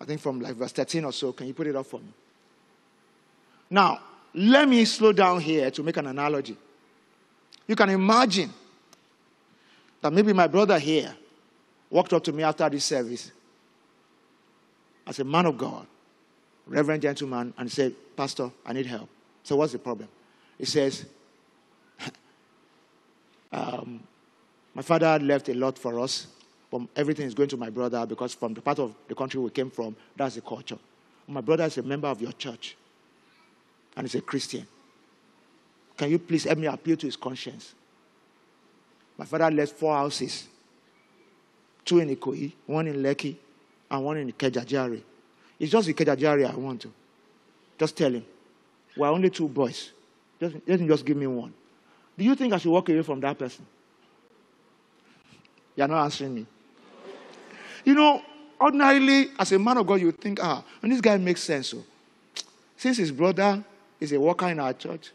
[0.00, 1.32] I think from like verse 13 or so.
[1.32, 2.12] Can you put it up for me?
[3.70, 4.00] Now,
[4.34, 6.56] let me slow down here to make an analogy.
[7.66, 8.52] You can imagine
[10.00, 11.14] that maybe my brother here
[11.90, 13.32] walked up to me after this service
[15.06, 15.86] as a man of God,
[16.66, 19.08] reverend gentleman, and said, Pastor, I need help.
[19.42, 20.08] So, what's the problem?
[20.58, 21.06] He says,
[23.52, 24.00] um,
[24.74, 26.26] My father left a lot for us,
[26.70, 29.50] but everything is going to my brother because from the part of the country we
[29.50, 30.78] came from, that's the culture.
[31.28, 32.76] My brother is a member of your church,
[33.96, 34.66] and he's a Christian.
[35.96, 37.74] Can you please help me appeal to his conscience?
[39.16, 40.48] My father left four houses
[41.86, 43.36] two in Ikoyi, one in Lekki,
[43.90, 45.00] and one in Kejajari.
[45.58, 46.92] It's just the Kejajari I want to.
[47.78, 48.24] Just tell him.
[48.96, 49.92] We're only two boys.
[50.40, 51.54] Just, let him just give me one.
[52.18, 53.64] Do you think I should walk away from that person?
[55.76, 56.46] You're not answering me.
[57.86, 58.20] You know,
[58.60, 61.68] ordinarily, as a man of God, you think, ah, and this guy makes sense.
[61.68, 61.84] So,
[62.76, 63.64] since his brother
[64.00, 65.12] is a worker in our church,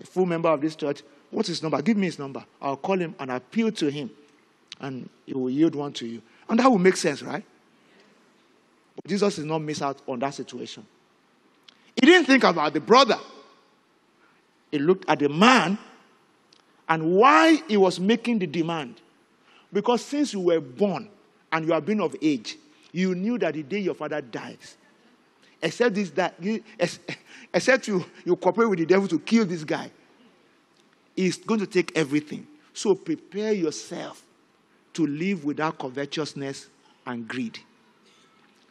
[0.00, 1.82] a full member of this church, what's his number?
[1.82, 2.44] Give me his number.
[2.62, 4.10] I'll call him and appeal to him,
[4.80, 6.22] and he will yield one to you.
[6.48, 7.44] And that will make sense, right?
[8.94, 10.86] But Jesus did not miss out on that situation.
[12.00, 13.18] He didn't think about the brother.
[14.70, 15.78] He looked at the man
[16.88, 19.00] and why he was making the demand.
[19.72, 21.08] Because since you were born
[21.54, 22.58] and you have been of age,
[22.90, 24.76] you knew that the day your father dies,
[25.62, 26.62] except this that you,
[27.54, 29.88] except you, you cooperate with the devil to kill this guy,
[31.14, 32.44] he's going to take everything.
[32.72, 34.20] So prepare yourself
[34.94, 36.68] to live without covetousness
[37.06, 37.60] and greed.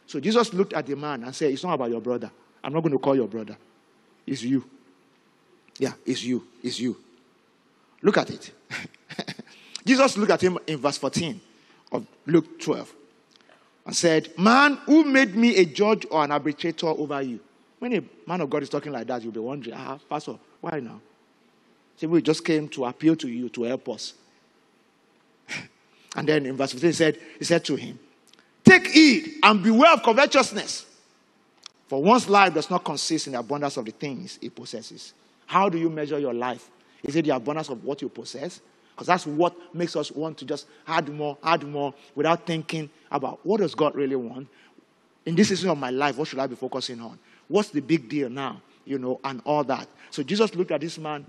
[0.06, 2.30] So Jesus looked at the man and said, It's not about your brother.
[2.62, 3.56] I'm not going to call your brother.
[4.26, 4.62] It's you.
[5.78, 6.46] Yeah, it's you.
[6.62, 6.98] It's you.
[8.02, 8.52] Look at it.
[9.86, 11.40] Jesus looked at him in verse 14
[11.92, 12.92] of Luke 12
[13.86, 17.40] and said, Man, who made me a judge or an arbitrator over you?
[17.78, 20.80] When a man of God is talking like that, you'll be wondering, ah, Pastor, why
[20.80, 21.00] now?
[21.96, 24.14] See, we just came to appeal to you to help us.
[26.16, 27.98] and then in verse 15, he said, he said to him,
[28.64, 30.86] Take heed and beware of covetousness.
[31.86, 35.12] For one's life does not consist in the abundance of the things he possesses.
[35.46, 36.70] How do you measure your life?
[37.02, 38.60] Is it the abundance of what you possess?
[38.94, 43.40] Because that's what makes us want to just add more, add more, without thinking about
[43.44, 44.46] what does God really want?
[45.26, 47.18] In this season of my life, what should I be focusing on?
[47.48, 48.60] What's the big deal now?
[48.84, 49.88] You know, and all that.
[50.10, 51.26] So Jesus looked at this man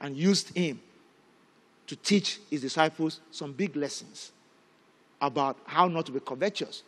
[0.00, 0.80] and used him
[1.86, 4.32] to teach his disciples some big lessons
[5.20, 6.82] about how not to be covetous.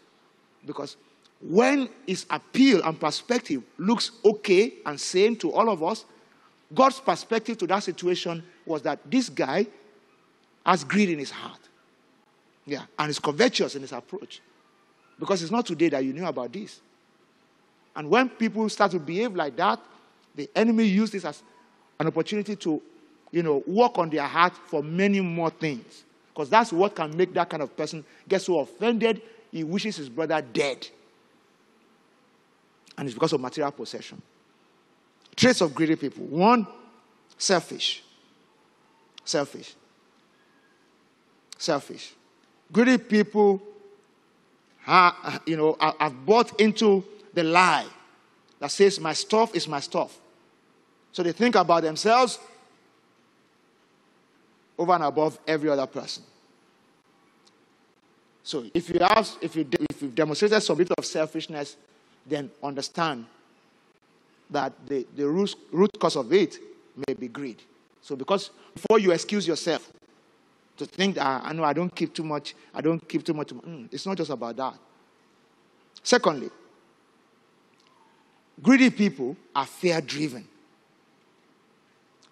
[0.67, 0.97] Because
[1.41, 6.05] when his appeal and perspective looks okay and sane to all of us,
[6.75, 9.67] God's perspective to that situation was that this guy
[10.65, 11.59] has greed in his heart.
[12.67, 14.41] Yeah, and is covetous in his approach.
[15.19, 16.81] Because it's not today that you knew about this.
[17.97, 19.81] And when people start to behave like that,
[20.35, 21.43] the enemy uses this as
[21.99, 22.81] an opportunity to,
[23.31, 26.05] you know, work on their heart for many more things.
[26.29, 30.09] Because that's what can make that kind of person get so offended he wishes his
[30.09, 30.87] brother dead.
[32.97, 34.21] And it's because of material possession.
[35.35, 36.25] Traits of greedy people.
[36.25, 36.67] One,
[37.39, 38.03] selfish.
[39.25, 39.75] Selfish.
[41.61, 42.15] Selfish.
[42.73, 43.61] Greedy people,
[44.87, 47.05] are, you know, have bought into
[47.35, 47.87] the lie
[48.59, 50.19] that says my stuff is my stuff.
[51.13, 52.39] So they think about themselves
[54.79, 56.23] over and above every other person.
[58.43, 61.77] So if you have, if you if you've demonstrated some bit of selfishness,
[62.27, 63.27] then understand
[64.49, 66.59] that the, the root, root cause of it
[67.07, 67.63] may be greed.
[68.01, 69.93] So because before you excuse yourself
[70.81, 73.35] to think that ah, I know I don't keep too much, I don't keep too
[73.35, 74.75] much, mm, it's not just about that.
[76.03, 76.49] Secondly,
[78.63, 80.49] greedy people are fear driven.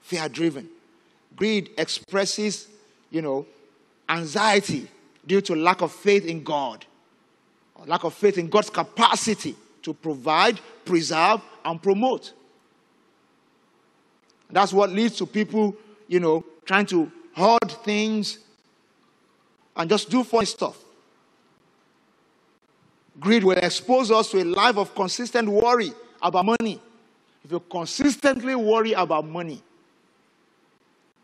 [0.01, 0.69] Fear driven.
[1.37, 2.69] Greed expresses,
[3.11, 3.47] you know,
[4.09, 4.89] anxiety
[5.27, 6.87] due to lack of faith in God,
[7.75, 12.33] or lack of faith in God's capacity to provide, preserve, and promote.
[14.51, 15.77] That's what leads to people,
[16.07, 18.39] you know, trying to hoard things
[19.77, 20.77] and just do funny stuff.
[23.21, 26.81] Greed will expose us to a life of consistent worry about money.
[27.45, 29.63] If you consistently worry about money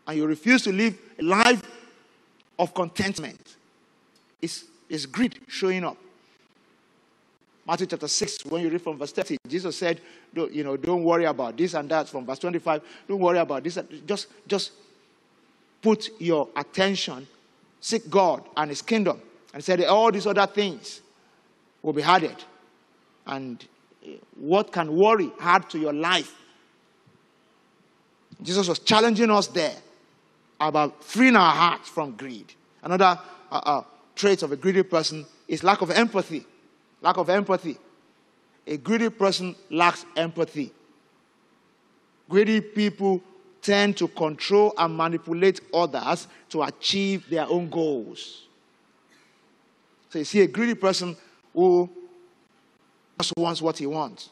[0.07, 1.61] and you refuse to live a life
[2.57, 3.55] of contentment,
[4.41, 5.97] it's, it's greed showing up.
[7.67, 9.99] Matthew chapter 6, when you read from verse 30, Jesus said,
[10.51, 12.07] you know, don't worry about this and that.
[12.07, 13.79] From verse 25, don't worry about this.
[14.05, 14.71] Just, just
[15.85, 17.27] put your attention,
[17.79, 19.21] seek God and his kingdom.
[19.53, 21.01] And said all these other things
[21.83, 22.35] will be added.
[23.27, 23.63] And
[24.35, 26.33] what can worry add to your life?
[28.41, 29.75] Jesus was challenging us there
[30.59, 32.51] about freeing our hearts from greed.
[32.81, 33.19] Another
[33.51, 33.83] uh, uh,
[34.15, 36.43] trait of a greedy person is lack of empathy.
[37.01, 37.77] Lack of empathy.
[38.65, 40.71] A greedy person lacks empathy.
[42.27, 43.21] Greedy people
[43.65, 48.43] tend to control and manipulate others to achieve their own goals.
[50.09, 51.17] So you see a greedy person
[51.51, 51.89] who
[53.19, 54.29] just wants what he wants.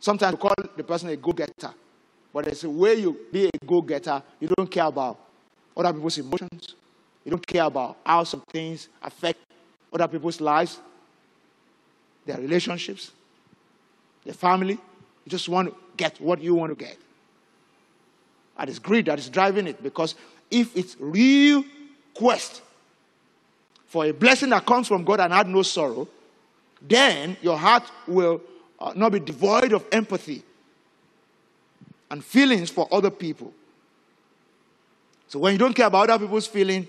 [0.00, 1.74] Sometimes we call the person a go-getter.
[2.32, 5.18] But it's a way you be a go-getter, you don't care about
[5.76, 6.74] other people's emotions.
[7.24, 9.40] You don't care about how some things affect
[9.92, 10.80] other people's lives
[12.24, 13.12] their relationships,
[14.24, 14.74] their family.
[14.74, 16.98] You just want to get what you want to get.
[18.58, 20.14] And it's greed that is driving it because
[20.50, 21.64] if it's real
[22.14, 22.62] quest
[23.86, 26.08] for a blessing that comes from God and had no sorrow,
[26.80, 28.40] then your heart will
[28.78, 30.42] uh, not be devoid of empathy
[32.10, 33.52] and feelings for other people.
[35.28, 36.86] So when you don't care about other people's feeling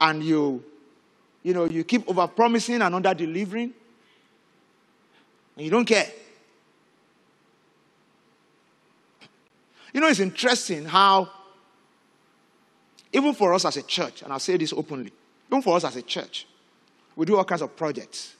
[0.00, 0.62] and you
[1.42, 3.72] you know you keep over promising and under delivering
[5.56, 6.06] and you don't care.
[9.94, 11.30] You know, it's interesting how,
[13.12, 15.12] even for us as a church, and I'll say this openly,
[15.48, 16.48] even for us as a church,
[17.14, 18.34] we do all kinds of projects.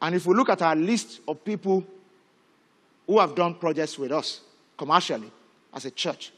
[0.00, 1.84] And if we look at our list of people
[3.06, 4.40] who have done projects with us
[4.78, 5.30] commercially
[5.74, 6.32] as a church,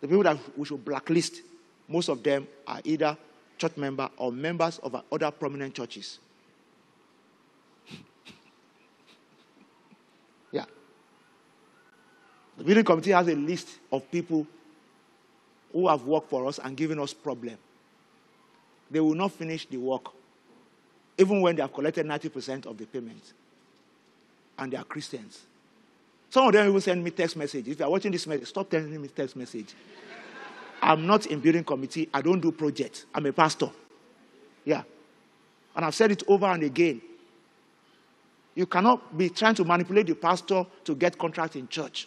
[0.00, 1.42] the people that we should blacklist,
[1.88, 3.16] most of them are either
[3.56, 6.18] church member or members of other prominent churches.
[12.60, 14.46] The building committee has a list of people
[15.72, 17.56] who have worked for us and given us problem.
[18.90, 20.10] They will not finish the work
[21.16, 23.32] even when they have collected 90% of the payment.
[24.58, 25.40] And they are Christians.
[26.28, 27.66] Some of them even send me text message.
[27.66, 29.72] If you are watching this message, stop sending me text message.
[30.82, 32.10] I'm not in building committee.
[32.12, 33.06] I don't do projects.
[33.14, 33.70] I'm a pastor.
[34.66, 34.82] Yeah.
[35.74, 37.00] And I've said it over and again.
[38.54, 42.06] You cannot be trying to manipulate the pastor to get contract in church.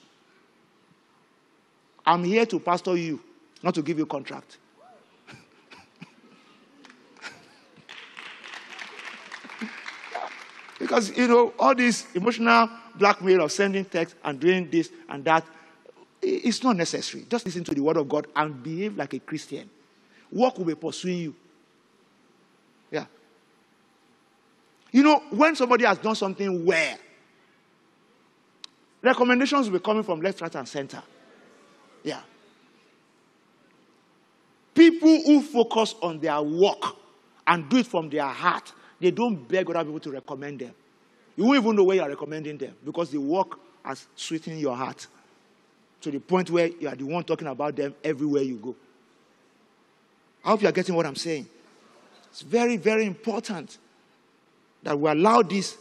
[2.05, 3.21] I'm here to pastor you,
[3.61, 4.57] not to give you contract.
[10.79, 15.45] Because, you know, all this emotional blackmail of sending text and doing this and that,
[16.21, 17.25] it's not necessary.
[17.29, 19.69] Just listen to the word of God and behave like a Christian.
[20.31, 21.35] Work will be pursuing you.
[22.91, 23.05] Yeah.
[24.91, 26.97] You know, when somebody has done something well,
[29.01, 31.01] recommendations will be coming from left, right, and center.
[32.03, 32.21] Yeah.
[34.73, 36.83] People who focus on their work
[37.45, 38.73] and do it from their heart
[39.03, 40.71] they don't beg other people to recommend them.
[41.35, 44.77] You won't even know where you are recommending them because the work has sweetened your
[44.77, 45.07] heart
[45.99, 48.73] to the point where you are the one talking about them everywhere you go.
[50.45, 51.47] I hope you are getting what I'm saying.
[52.31, 53.77] It's very, very important
[54.83, 55.77] that we allow this,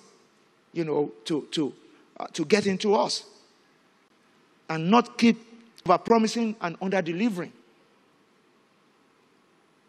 [0.73, 1.73] you know, to, to,
[2.19, 3.25] uh, to get into us
[4.69, 5.52] and not keep
[5.87, 7.53] over promising and under delivering.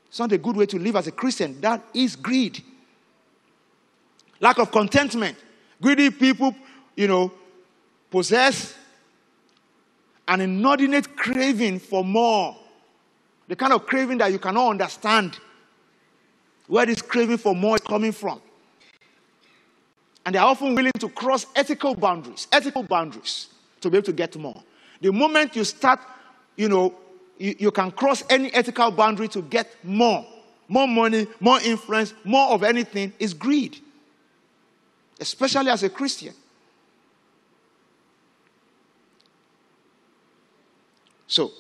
[0.07, 1.59] It's not a good way to live as a Christian.
[1.61, 2.63] That is greed
[4.43, 5.37] lack of contentment.
[5.81, 6.53] Greedy people,
[6.95, 7.31] you know,
[8.11, 8.75] possess
[10.27, 12.55] an inordinate craving for more.
[13.47, 15.39] The kind of craving that you cannot understand
[16.67, 18.41] where this craving for more is coming from.
[20.25, 23.47] And they're often willing to cross ethical boundaries, ethical boundaries,
[23.79, 24.61] to be able to get more.
[25.03, 25.99] The moment you start,
[26.55, 26.95] you know,
[27.37, 30.25] you, you can cross any ethical boundary to get more.
[30.67, 33.79] More money, more influence, more of anything is greed
[35.23, 36.33] especially as a Christian.
[41.27, 41.51] So,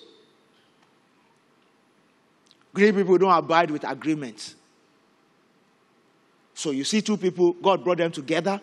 [2.73, 4.55] great people don't abide with agreements.
[6.53, 8.61] So you see two people, God brought them together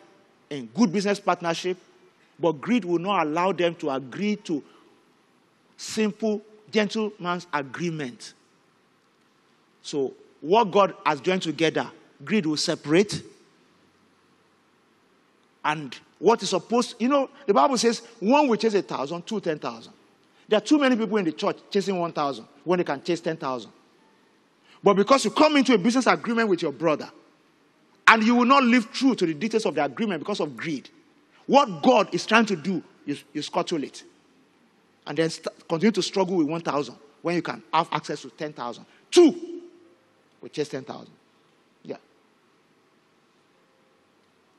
[0.51, 1.79] in good business partnership,
[2.41, 4.63] but greed will not allow them to agree to
[5.77, 8.35] simple gentleman's agreement.
[9.83, 11.91] So what God has joined together,
[12.25, 13.23] greed will separate
[15.65, 19.41] and what is supposed, you know, the Bible says one will chase a thousand, two
[19.41, 19.93] ten thousand.
[20.49, 23.21] There are too many people in the church chasing one thousand when they can chase
[23.21, 23.71] ten thousand.
[24.83, 27.11] But because you come into a business agreement with your brother,
[28.09, 30.89] and you will not live true to the details of the agreement because of greed,
[31.47, 34.05] what God is trying to do, you, you scuttle it.
[35.07, 38.85] And then st- continue to struggle with 1,000 when you can have access to 10,000.
[39.11, 39.61] Two,
[40.41, 41.09] we chase 10,000.
[41.83, 41.97] Yeah.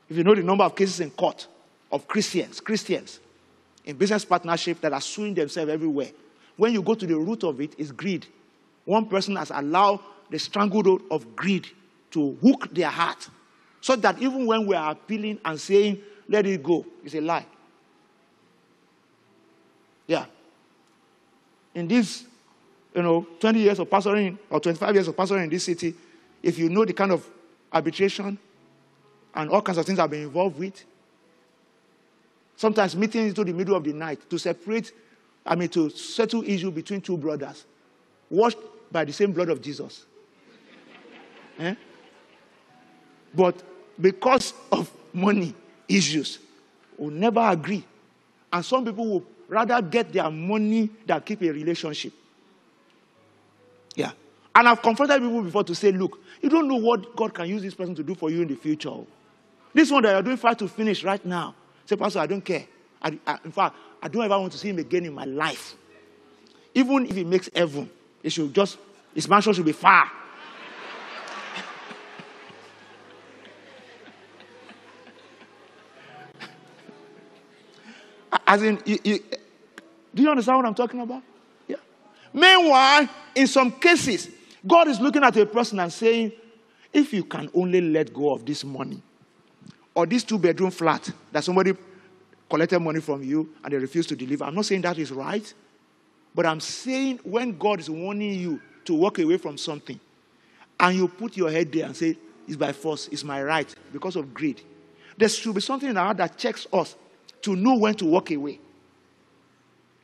[0.08, 1.46] If you know the number of cases in court
[1.90, 3.20] of Christians, Christians
[3.84, 6.10] in business partnership that are suing themselves everywhere,
[6.56, 8.26] when you go to the root of it, is greed.
[8.84, 11.66] One person has allowed the stranglehold of greed
[12.10, 13.28] to hook their heart,
[13.80, 16.00] so that even when we are appealing and saying,
[16.32, 17.44] let it go, it's a lie.
[20.06, 20.24] Yeah.
[21.74, 22.24] In this,
[22.94, 25.94] you know, 20 years of pastoring or 25 years of pastoring in this city,
[26.42, 27.28] if you know the kind of
[27.70, 28.38] arbitration
[29.34, 30.82] and all kinds of things I've been involved with.
[32.56, 34.92] Sometimes meeting into the middle of the night to separate,
[35.44, 37.64] I mean, to settle issue between two brothers,
[38.30, 38.58] washed
[38.90, 40.06] by the same blood of Jesus.
[41.58, 41.74] eh?
[43.34, 43.62] But
[44.00, 45.54] because of money
[45.96, 46.38] issues,
[46.98, 47.84] we'll never agree
[48.52, 52.12] And some people will rather get their money than keep a relationship.
[53.94, 54.12] Yeah.
[54.54, 57.62] And I've confronted people before to say, look, you don't know what God can use
[57.62, 58.92] this person to do for you in the future.
[59.72, 61.54] This one that you're doing fight to finish right now.
[61.86, 62.66] Say, Pastor, I don't care.
[63.00, 65.76] I, I, in fact, I don't ever want to see him again in my life.
[66.74, 67.88] Even if he makes heaven,
[68.22, 68.76] it should just,
[69.14, 70.10] his mansion should be far.
[78.52, 79.18] As in, you, you,
[80.14, 81.22] do you understand what I'm talking about?
[81.66, 81.76] Yeah.
[82.34, 84.28] Meanwhile, in some cases,
[84.66, 86.32] God is looking at a person and saying,
[86.92, 89.00] if you can only let go of this money,
[89.94, 91.72] or this two bedroom flat that somebody
[92.50, 95.54] collected money from you and they refuse to deliver, I'm not saying that is right,
[96.34, 99.98] but I'm saying when God is warning you to walk away from something,
[100.78, 104.14] and you put your head there and say, it's by force, it's my right, because
[104.14, 104.60] of greed,
[105.16, 106.96] there should be something in our heart that checks us
[107.42, 108.58] to know when to walk away.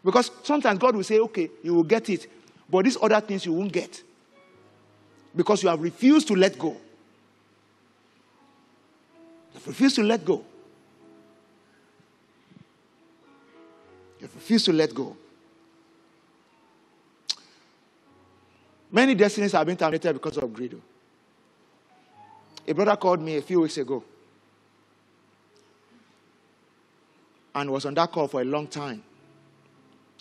[0.05, 2.27] Because sometimes God will say, okay, you will get it,
[2.69, 4.03] but these other things you won't get.
[5.35, 6.77] Because you have refused to let go.
[9.55, 10.45] You've refused to let go.
[14.21, 15.17] You've refused to let go.
[18.91, 20.81] Many destinies have been terminated because of greed.
[22.67, 24.03] A brother called me a few weeks ago
[27.61, 29.03] and was on that call for a long time.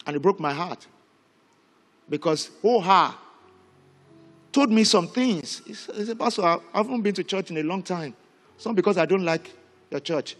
[0.05, 0.87] And it broke my heart.
[2.09, 3.19] Because oh ha
[4.51, 5.61] told me some things.
[5.65, 8.15] He said, Pastor, I haven't been to church in a long time.
[8.55, 9.51] It's not because I don't like
[9.91, 10.35] your church.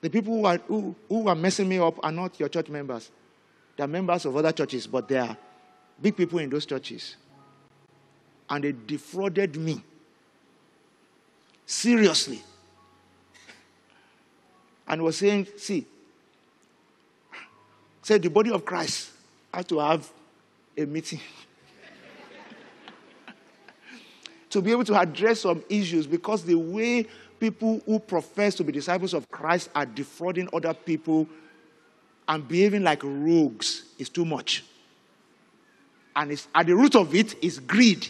[0.00, 3.10] The people who are, who, who are messing me up are not your church members.
[3.76, 5.36] They are members of other churches, but they are
[6.00, 7.16] big people in those churches.
[8.48, 9.82] And they defrauded me.
[11.66, 12.42] Seriously
[14.90, 15.86] and was saying, see,
[18.02, 19.10] said the body of Christ
[19.54, 20.10] had to have
[20.76, 21.20] a meeting
[24.50, 27.06] to be able to address some issues because the way
[27.38, 31.28] people who profess to be disciples of Christ are defrauding other people
[32.28, 34.64] and behaving like rogues is too much.
[36.16, 38.08] And it's, at the root of it is greed,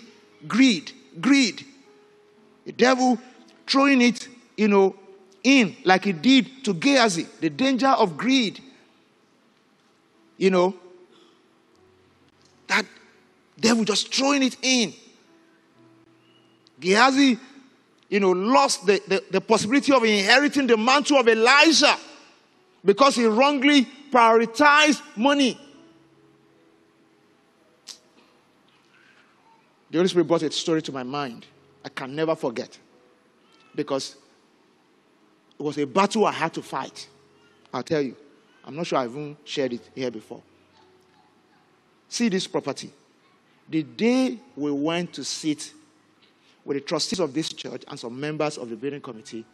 [0.48, 1.62] greed, greed.
[2.64, 3.18] The devil
[3.66, 4.96] throwing it, you know,
[5.42, 8.60] in like he did to Gehazi, the danger of greed.
[10.36, 10.74] You know,
[12.66, 12.86] that
[13.58, 14.94] devil just throwing it in.
[16.80, 17.38] Gehazi,
[18.08, 21.96] you know, lost the, the, the possibility of inheriting the mantle of Elijah
[22.84, 25.60] because he wrongly prioritized money.
[29.90, 31.46] The Holy Spirit brought a story to my mind
[31.84, 32.78] I can never forget
[33.74, 34.16] because
[35.60, 37.06] it was a battle I had to fight.
[37.72, 38.16] I'll tell you.
[38.64, 40.40] I'm not sure I've even shared it here before.
[42.08, 42.90] See this property.
[43.68, 45.74] The day we went to sit
[46.64, 49.44] with the trustees of this church and some members of the building committee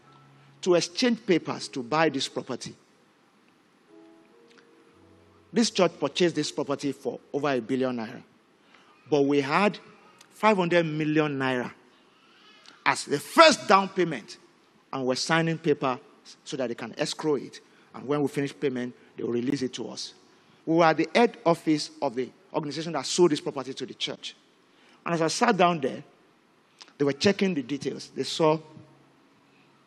[0.62, 2.74] to exchange papers to buy this property.
[5.52, 8.22] This church purchased this property for over a billion naira.
[9.10, 9.78] But we had
[10.30, 11.72] 500 million naira
[12.84, 14.38] as the first down payment
[14.96, 15.98] and we're signing paper
[16.42, 17.60] so that they can escrow it.
[17.94, 20.14] And when we finish payment, they will release it to us.
[20.64, 23.92] We were at the head office of the organization that sold this property to the
[23.92, 24.34] church.
[25.04, 26.02] And as I sat down there,
[26.96, 28.10] they were checking the details.
[28.16, 28.58] They saw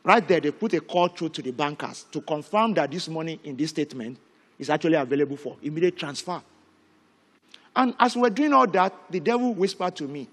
[0.03, 3.39] right there, they put a call through to the bankers to confirm that this money
[3.43, 4.19] in this statement
[4.59, 6.39] is actually available for immediate transfer.
[7.75, 10.27] And as we were doing all that, the devil whispered to me,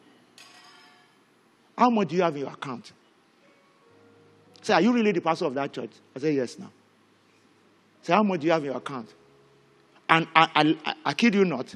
[1.79, 2.93] How much do you have in your account?
[4.67, 5.91] Say, are you really the pastor of that church?
[6.17, 6.73] I say, yes, now.
[8.03, 9.09] Say, how much do you have in your account?
[10.09, 11.73] And I, I, I, kid you not.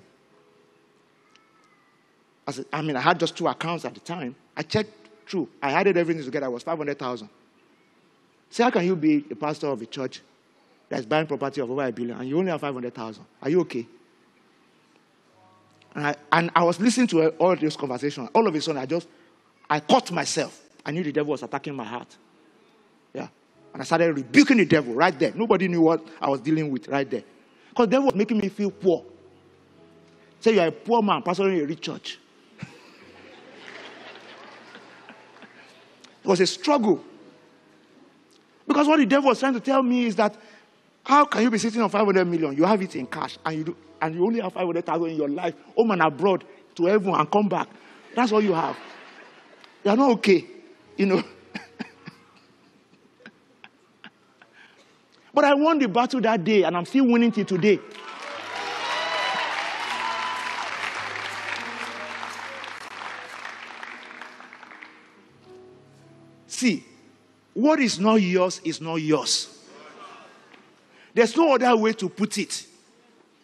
[2.48, 4.34] I, said, I mean, I had just two accounts at the time.
[4.56, 4.90] I checked
[5.28, 5.48] through.
[5.62, 6.46] I added everything together.
[6.46, 7.28] It was 500,000.
[8.50, 10.20] Say, how can you be the pastor of a church
[10.88, 13.24] that's buying property of over a billion and you only have 500,000?
[13.40, 13.86] Are you okay?
[15.94, 18.30] And I, and I was listening to all those conversations.
[18.34, 19.06] All of a sudden, I just,
[19.68, 20.60] I caught myself.
[20.84, 22.16] I knew the devil was attacking my heart.
[23.72, 25.32] And I started rebuking the devil right there.
[25.34, 27.22] Nobody knew what I was dealing with right there.
[27.68, 29.04] Because the devil was making me feel poor.
[30.40, 32.18] Say you're a poor man pastoring a rich church.
[32.60, 32.66] it
[36.24, 37.04] was a struggle.
[38.66, 40.36] Because what the devil was trying to tell me is that
[41.04, 42.56] how can you be sitting on 500 million?
[42.56, 45.28] You have it in cash and you, do, and you only have 500,000 in your
[45.28, 46.44] life, home and abroad,
[46.76, 47.68] to heaven and come back.
[48.14, 48.76] That's all you have.
[49.84, 50.44] You're not okay.
[50.96, 51.22] You know.
[55.32, 57.78] But I won the battle that day, and I'm still winning till today.
[66.46, 66.84] See,
[67.54, 69.56] what is not yours is not yours.
[71.14, 72.66] There's no other way to put it.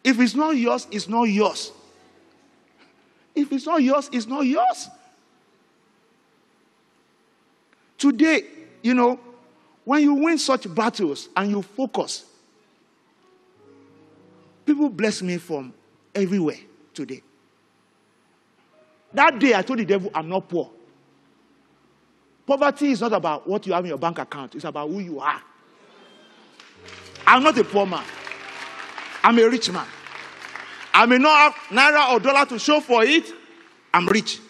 [0.04, 1.72] If it's not yours, it's not yours.
[3.34, 4.88] If it's not yours, it's not yours.
[7.98, 8.44] Today,
[8.82, 9.18] you know,
[9.86, 12.24] when you win such battles and you focus,
[14.66, 15.72] people bless me from
[16.12, 16.58] everywhere
[16.92, 17.22] today.
[19.12, 20.68] That day I told the devil, I'm not poor.
[22.48, 25.20] Poverty is not about what you have in your bank account, it's about who you
[25.20, 25.40] are.
[27.24, 28.04] I'm not a poor man,
[29.22, 29.86] I'm a rich man.
[30.92, 33.32] I may not have naira or dollar to show for it,
[33.94, 34.40] I'm rich.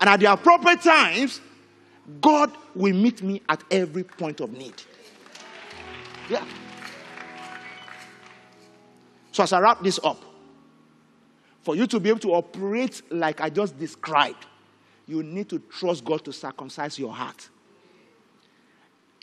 [0.00, 1.40] And at the appropriate times,
[2.20, 4.74] God will meet me at every point of need.
[6.28, 6.44] Yeah.
[9.32, 10.22] So, as I wrap this up,
[11.62, 14.46] for you to be able to operate like I just described,
[15.06, 17.48] you need to trust God to circumcise your heart.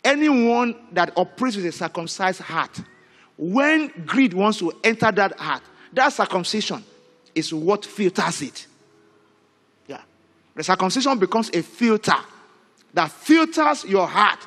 [0.04, 2.82] Anyone that operates with a circumcised heart,
[3.38, 5.62] when greed wants to enter that heart,
[5.92, 6.84] that circumcision
[7.34, 8.66] is what filters it.
[9.86, 10.00] Yeah.
[10.54, 12.16] The circumcision becomes a filter
[12.94, 14.46] that filters your heart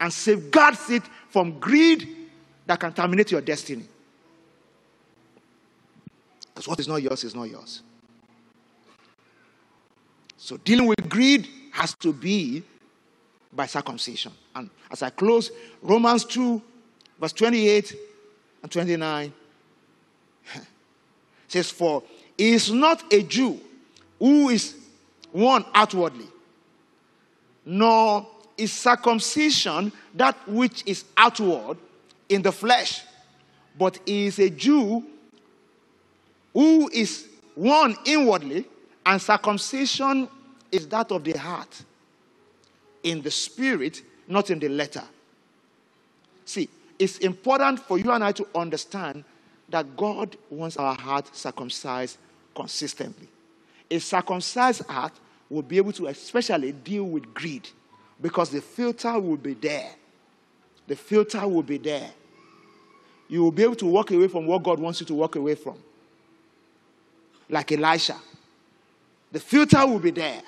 [0.00, 2.08] and safeguards it from greed
[2.66, 3.84] that can terminate your destiny.
[6.54, 7.82] Because what is not yours is not yours.
[10.36, 12.62] So dealing with greed has to be
[13.52, 14.32] by circumcision.
[14.54, 15.50] And as I close,
[15.82, 16.62] Romans 2,
[17.20, 17.96] verse 28
[18.62, 19.32] and 29
[21.48, 22.02] says, For
[22.36, 23.60] he is not a Jew
[24.18, 24.76] who is
[25.32, 26.26] one outwardly,
[27.64, 31.78] nor is circumcision that which is outward
[32.28, 33.02] in the flesh,
[33.78, 35.04] but is a Jew
[36.52, 38.64] who is one inwardly,
[39.04, 40.28] and circumcision
[40.70, 41.82] is that of the heart,
[43.02, 45.02] in the spirit, not in the letter.
[46.44, 49.24] See, it's important for you and I to understand
[49.68, 52.18] that God wants our heart circumcised
[52.54, 53.28] consistently.
[53.90, 55.12] A circumcised heart
[55.54, 57.68] will be able to especially deal with greed
[58.20, 59.90] because the filter will be there.
[60.88, 62.10] The filter will be there.
[63.28, 65.54] You will be able to walk away from what God wants you to walk away
[65.54, 65.76] from.
[67.48, 68.16] Like Elisha.
[69.30, 70.42] The filter will be there.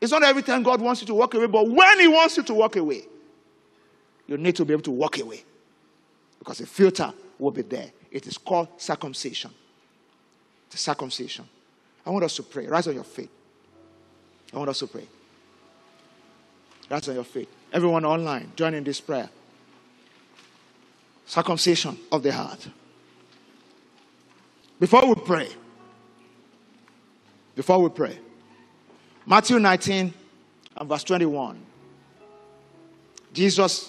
[0.00, 2.42] It's not every time God wants you to walk away, but when He wants you
[2.44, 3.02] to walk away,
[4.26, 5.44] you need to be able to walk away
[6.38, 7.92] because the filter will be there.
[8.10, 9.50] It is called circumcision.
[10.70, 11.46] The circumcision.
[12.10, 12.66] I want us to pray.
[12.66, 13.30] Rise on your feet.
[14.52, 15.06] I want us to pray.
[16.90, 17.48] Rise on your feet.
[17.72, 19.30] Everyone online, join in this prayer.
[21.24, 22.66] Circumcision of the heart.
[24.80, 25.50] Before we pray,
[27.54, 28.18] before we pray,
[29.24, 30.12] Matthew 19
[30.78, 31.60] and verse 21.
[33.32, 33.88] Jesus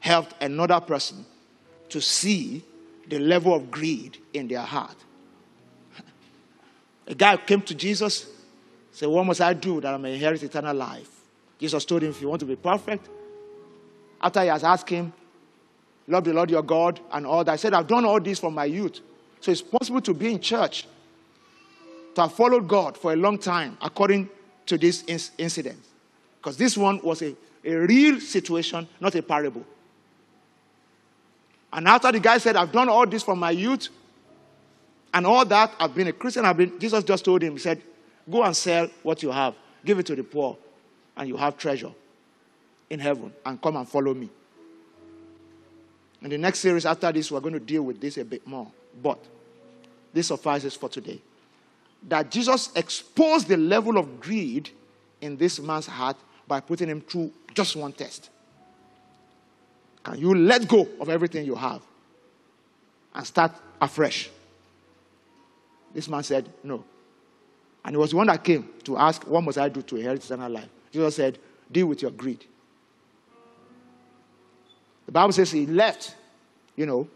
[0.00, 1.24] helped another person
[1.90, 2.64] to see
[3.06, 4.96] the level of greed in their heart.
[7.06, 8.26] A guy came to Jesus,
[8.92, 11.08] said, What must I do that I may inherit eternal life?
[11.58, 13.08] Jesus told him, If you want to be perfect,
[14.20, 15.12] after he has asked him,
[16.06, 18.54] Love the Lord your God and all that, I said, I've done all this from
[18.54, 19.00] my youth.
[19.40, 20.86] So it's possible to be in church,
[22.14, 24.28] to have followed God for a long time, according
[24.66, 25.04] to this
[25.38, 25.80] incident.
[26.38, 27.34] Because this one was a,
[27.64, 29.64] a real situation, not a parable.
[31.72, 33.88] And after the guy said, I've done all this from my youth
[35.14, 37.82] and all that, I've been a Christian, I've been, Jesus just told him, He said,
[38.30, 39.54] Go and sell what you have,
[39.84, 40.56] give it to the poor,
[41.16, 41.92] and you have treasure
[42.88, 44.30] in heaven, and come and follow me.
[46.22, 48.70] In the next series after this, we're going to deal with this a bit more.
[49.02, 49.18] But
[50.12, 51.20] this suffices for today.
[52.08, 54.70] That Jesus exposed the level of greed
[55.20, 58.30] in this man's heart by putting him through just one test.
[60.02, 61.82] Can you let go of everything you have
[63.14, 64.30] and start afresh?
[65.94, 66.84] This man said, No.
[67.84, 70.24] And he was the one that came to ask, What must I do to inherit
[70.24, 70.68] eternal life?
[70.90, 71.38] Jesus said,
[71.70, 72.44] Deal with your greed.
[75.06, 76.14] The Bible says he left,
[76.76, 77.08] you know,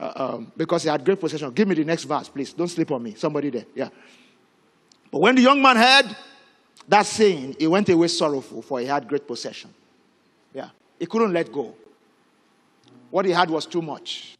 [0.00, 1.50] uh, um, because he had great possession.
[1.52, 2.52] Give me the next verse, please.
[2.52, 3.14] Don't sleep on me.
[3.14, 3.66] Somebody there.
[3.74, 3.88] Yeah.
[5.10, 6.16] But when the young man heard
[6.88, 9.72] that saying, he went away sorrowful, for he had great possession.
[10.52, 10.70] Yeah.
[10.98, 11.74] He couldn't let go.
[13.10, 14.37] What he had was too much.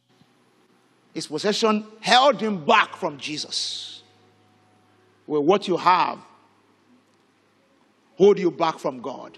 [1.13, 4.03] His possession held him back from Jesus.
[5.25, 6.19] Well, what you have
[8.17, 9.37] hold you back from God.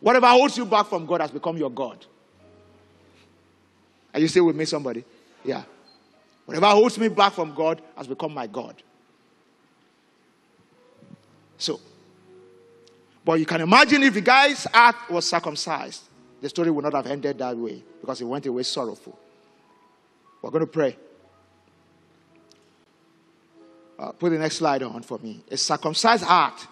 [0.00, 2.04] Whatever holds you back from God has become your God.
[4.12, 5.04] Are you still with me, somebody?
[5.44, 5.62] Yeah.
[6.46, 8.82] Whatever holds me back from God has become my God.
[11.58, 11.80] So,
[13.24, 16.02] but you can imagine if the guy's heart was circumcised,
[16.40, 19.18] the story would not have ended that way because he went away sorrowful.
[20.44, 20.94] We're going to pray.
[23.98, 25.42] Uh, put the next slide on for me.
[25.50, 26.66] A circumcised heart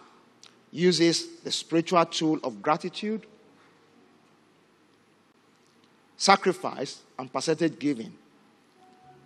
[0.70, 3.24] uses the spiritual tool of gratitude,
[6.18, 8.12] sacrifice, and percentage giving.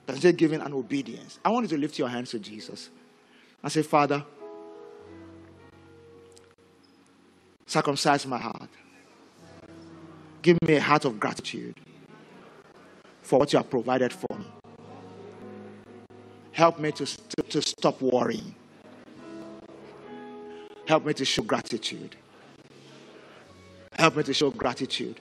[0.06, 1.40] Percentage giving and obedience.
[1.44, 2.88] I want you to lift your hands to Jesus
[3.64, 4.24] and say, Father,
[7.66, 8.68] circumcise my heart.
[10.40, 11.74] Give me a heart of gratitude
[13.26, 14.46] for what you have provided for me.
[16.52, 18.54] Help me to, to, to stop worrying.
[20.86, 22.14] Help me to show gratitude.
[23.98, 25.20] Help me to show gratitude.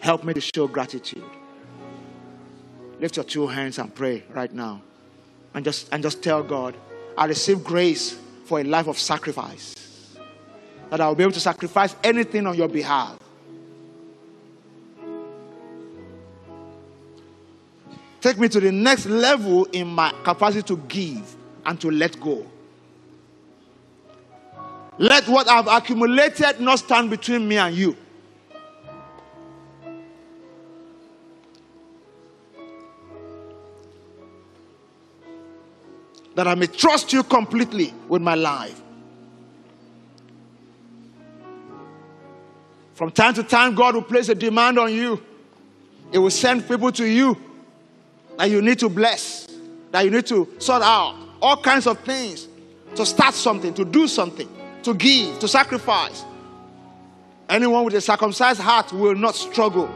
[0.00, 1.22] Help me to show gratitude.
[2.98, 4.82] Lift your two hands and pray right now.
[5.54, 6.76] And just, and just tell God,
[7.16, 9.74] I receive grace for a life of sacrifice.
[10.90, 13.21] That I will be able to sacrifice anything on your behalf.
[18.22, 22.46] Take me to the next level in my capacity to give and to let go.
[24.96, 27.96] Let what I've accumulated not stand between me and you.
[36.36, 38.80] That I may trust you completely with my life.
[42.94, 45.20] From time to time, God will place a demand on you.
[46.12, 47.36] He will send people to you
[48.38, 49.48] that you need to bless,
[49.90, 52.48] that you need to sort out, all kinds of things
[52.94, 54.48] to start something, to do something,
[54.82, 56.24] to give, to sacrifice.
[57.48, 59.90] Anyone with a circumcised heart will not struggle.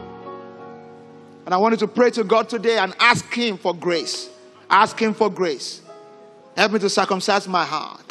[1.45, 4.29] And I wanted to pray to God today and ask Him for grace.
[4.69, 5.81] Ask Him for grace.
[6.55, 8.01] Help me to circumcise my heart.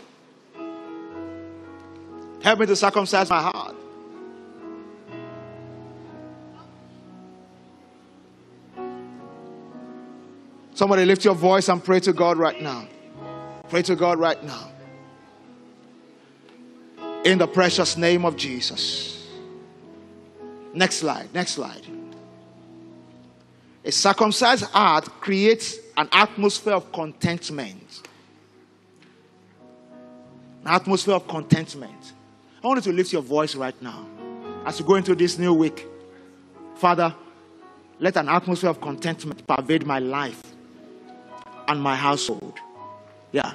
[2.43, 3.77] Help me to circumcise my heart.
[10.77, 12.87] Somebody lift your voice and pray to God right now.
[13.71, 14.71] Pray to God right now.
[17.25, 19.27] In the precious name of Jesus.
[20.75, 21.33] Next slide.
[21.33, 21.81] Next slide.
[23.87, 28.03] A circumcised heart creates an atmosphere of contentment.
[30.63, 32.13] An atmosphere of contentment.
[32.63, 34.07] I want you to lift your voice right now
[34.67, 35.87] as you go into this new week.
[36.75, 37.15] Father,
[37.99, 40.43] let an atmosphere of contentment pervade my life
[41.69, 42.59] and my household.
[43.33, 43.55] Yeah.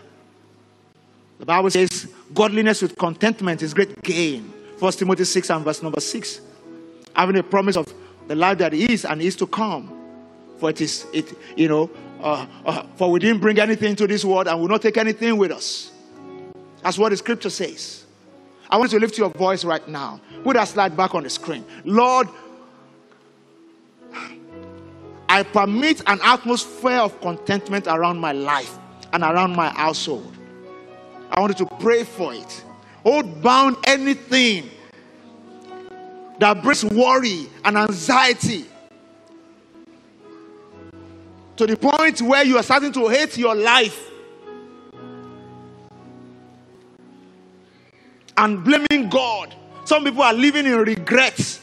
[1.39, 4.53] The Bible says, godliness with contentment is great gain.
[4.77, 6.41] First Timothy 6 and verse number 6.
[7.15, 7.91] Having a promise of
[8.27, 9.97] the life that is and is to come.
[10.59, 11.89] For it is, it, you know,
[12.21, 15.37] uh, uh, for we didn't bring anything to this world and will not take anything
[15.37, 15.91] with us.
[16.83, 18.05] That's what the scripture says.
[18.69, 20.21] I want you to lift your voice right now.
[20.43, 21.65] Put that slide back on the screen.
[21.83, 22.27] Lord,
[25.31, 28.77] I permit an atmosphere of contentment around my life
[29.13, 30.35] and around my household.
[31.31, 32.65] I want you to pray for it.
[33.03, 34.69] Hold bound anything
[36.37, 38.65] that brings worry and anxiety
[41.55, 44.11] to the point where you are starting to hate your life
[48.35, 49.55] and blaming God.
[49.85, 51.61] Some people are living in regrets.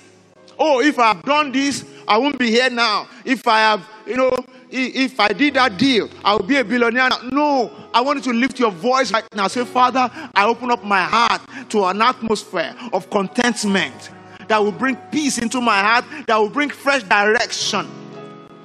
[0.59, 3.07] Oh, if I've done this, I won't be here now.
[3.25, 4.31] If I have, you know,
[4.71, 7.11] if I did that deal, I will be a billionaire.
[7.31, 9.47] No, I want you to lift your voice right now.
[9.49, 14.11] Say, Father, I open up my heart to an atmosphere of contentment
[14.49, 17.87] that will bring peace into my heart, that will bring fresh direction,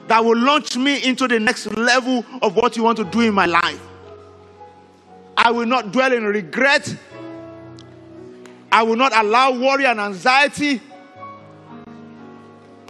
[0.08, 3.34] that will launch me into the next level of what you want to do in
[3.34, 3.82] my life.
[5.36, 6.96] I will not dwell in regret.
[8.72, 10.82] I will not allow worry and anxiety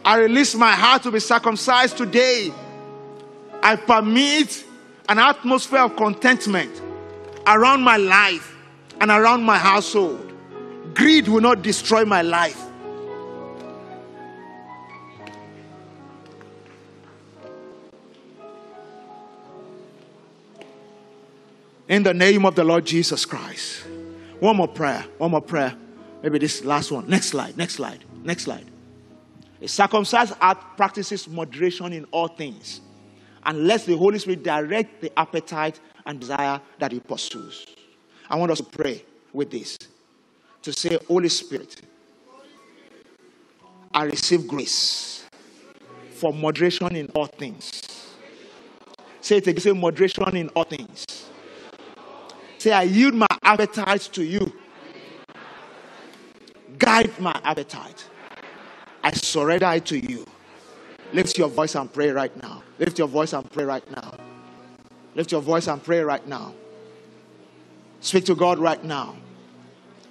[0.06, 2.51] I release my heart to be circumcised today.
[3.62, 4.66] I permit
[5.08, 6.82] an atmosphere of contentment
[7.47, 8.56] around my life
[8.99, 10.34] and around my household.
[10.93, 12.62] Greed will not destroy my life.
[21.88, 23.84] In the name of the Lord Jesus Christ.
[24.39, 25.06] One more prayer.
[25.18, 25.76] One more prayer.
[26.22, 27.08] Maybe this last one.
[27.10, 27.58] Next slide.
[27.58, 28.04] Next slide.
[28.24, 28.72] Next slide.
[29.64, 32.82] A circumcised heart practices moderation in all things
[33.45, 37.66] and lets the Holy Spirit direct the appetite and desire that he pursues.
[38.30, 39.78] I want us to pray with this
[40.64, 41.82] to say, Holy Spirit,
[43.93, 45.26] I receive grace
[46.11, 47.82] for moderation in all things.
[49.22, 49.61] Say it again.
[49.61, 51.05] Say moderation in all things.
[52.57, 54.51] Say, I yield my appetite to you.
[56.78, 58.09] Guide my appetite.
[59.04, 60.26] I surrender it to you.
[61.12, 62.64] Lift your voice and pray right now.
[62.80, 64.14] Lift your voice and pray right now.
[65.14, 66.54] Lift your voice and pray right now.
[67.99, 69.16] Speak to God right now.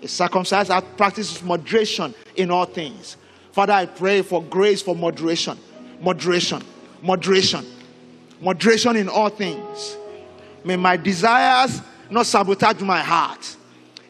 [0.03, 3.17] A circumcised that practices moderation in all things.
[3.53, 5.59] Father, I pray for grace for moderation.
[6.01, 6.63] Moderation.
[7.03, 7.67] Moderation.
[8.41, 9.97] Moderation in all things.
[10.65, 11.81] May my desires
[12.11, 13.57] not sabotage my heart.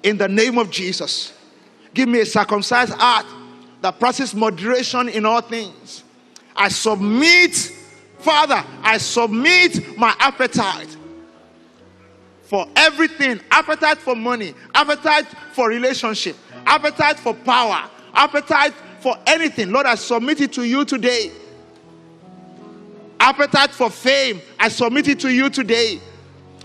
[0.02, 1.32] In the name of Jesus.
[1.94, 3.26] Give me a circumcised heart
[3.82, 6.04] that practices moderation in all things.
[6.56, 7.54] I submit,
[8.18, 10.96] Father, I submit my appetite
[12.42, 19.72] for everything appetite for money, appetite for relationship, appetite for power, appetite for anything.
[19.72, 21.32] Lord, I submit it to you today.
[23.18, 26.00] Appetite for fame, I submit it to you today.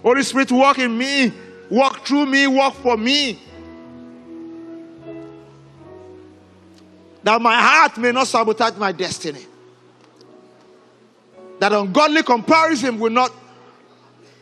[0.01, 1.31] Holy Spirit, walk in me,
[1.69, 3.39] walk through me, walk for me.
[7.27, 9.45] That my heart may not sabotage my destiny.
[11.59, 13.33] That ungodly comparison will not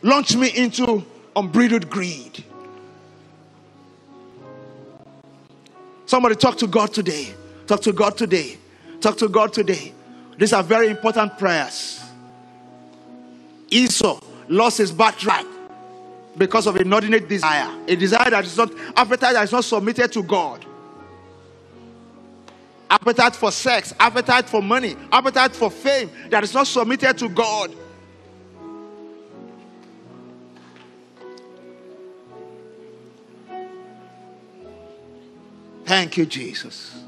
[0.02, 2.44] launch me into unbridled greed.
[6.04, 7.34] Somebody talk to God today.
[7.66, 8.56] Talk to God today.
[9.00, 9.92] Talk to God today.
[10.38, 12.00] These are very important prayers.
[13.68, 15.46] Esau lost his birthright
[16.36, 20.22] because of inordinate desire, a desire that is not appetite that is not submitted to
[20.22, 20.64] God.
[22.88, 27.74] Appetite for sex, appetite for money, appetite for fame that is not submitted to God.
[35.84, 37.04] Thank you, Jesus.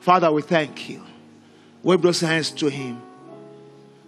[0.00, 1.02] Father, we thank you.
[1.82, 3.00] Wave those hands to Him.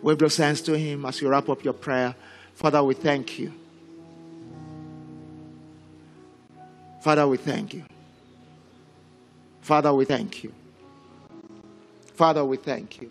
[0.03, 2.15] Wave those hands to Him as you wrap up your prayer.
[2.55, 3.53] Father, we thank you.
[7.01, 7.85] Father, we thank you.
[9.61, 10.53] Father, we thank you.
[12.15, 13.11] Father, we thank you.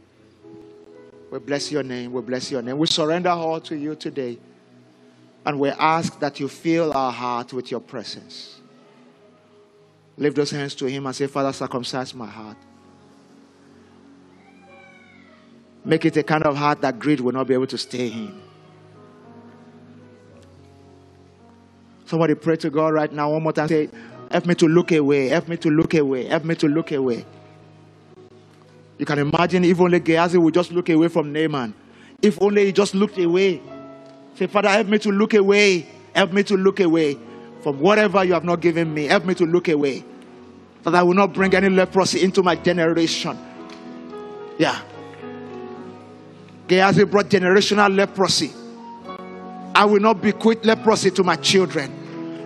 [1.31, 2.11] We bless your name.
[2.11, 2.77] We bless your name.
[2.77, 4.37] We surrender all to you today.
[5.45, 8.59] And we ask that you fill our heart with your presence.
[10.17, 12.57] Lift those hands to Him and say, Father, circumcise my heart.
[15.85, 18.41] Make it a kind of heart that greed will not be able to stay in.
[22.05, 23.67] Somebody pray to God right now one more time.
[23.67, 23.89] Say,
[24.29, 25.29] Help me to look away.
[25.29, 26.25] Help me to look away.
[26.25, 27.25] Help me to look away.
[28.97, 31.73] You can imagine if only Gehazi would just look away from Naaman.
[32.21, 33.61] If only he just looked away.
[34.35, 35.87] Say, Father, help me to look away.
[36.13, 37.17] Help me to look away
[37.61, 39.05] from whatever you have not given me.
[39.05, 40.03] Help me to look away.
[40.83, 43.37] That I will not bring any leprosy into my generation.
[44.57, 44.79] Yeah.
[46.67, 48.51] Gehazi brought generational leprosy.
[49.73, 51.98] I will not bequeath leprosy to my children.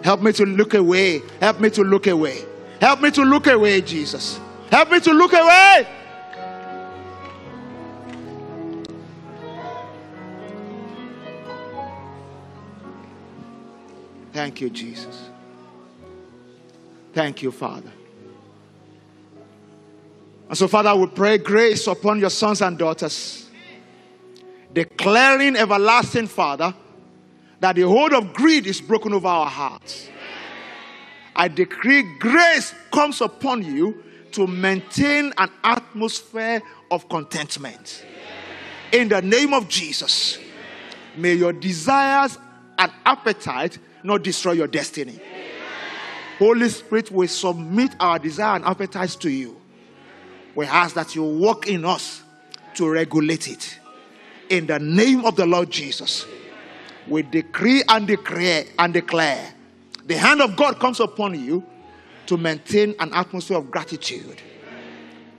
[0.03, 1.21] Help me to look away.
[1.39, 2.43] Help me to look away.
[2.81, 4.39] Help me to look away, Jesus.
[4.69, 5.87] Help me to look away.
[14.33, 15.29] Thank you, Jesus.
[17.13, 17.91] Thank you, Father.
[20.49, 23.49] And so, Father, we pray grace upon your sons and daughters,
[24.73, 26.73] declaring everlasting, Father,
[27.63, 30.09] that the hold of greed is broken over our hearts.
[31.33, 34.03] I decree grace comes upon you
[34.33, 36.61] to maintain an atmosphere
[36.91, 38.05] of contentment.
[38.91, 40.39] In the name of Jesus,
[41.15, 42.37] may your desires
[42.77, 45.17] and appetite not destroy your destiny.
[46.39, 49.55] Holy Spirit, we submit our desire and appetites to you.
[50.53, 52.23] We ask that you work in us
[52.75, 53.79] to regulate it.
[54.49, 56.25] In the name of the Lord Jesus,
[57.07, 59.53] we decree and declare and declare
[60.05, 61.63] the hand of God comes upon you
[62.25, 64.41] to maintain an atmosphere of gratitude.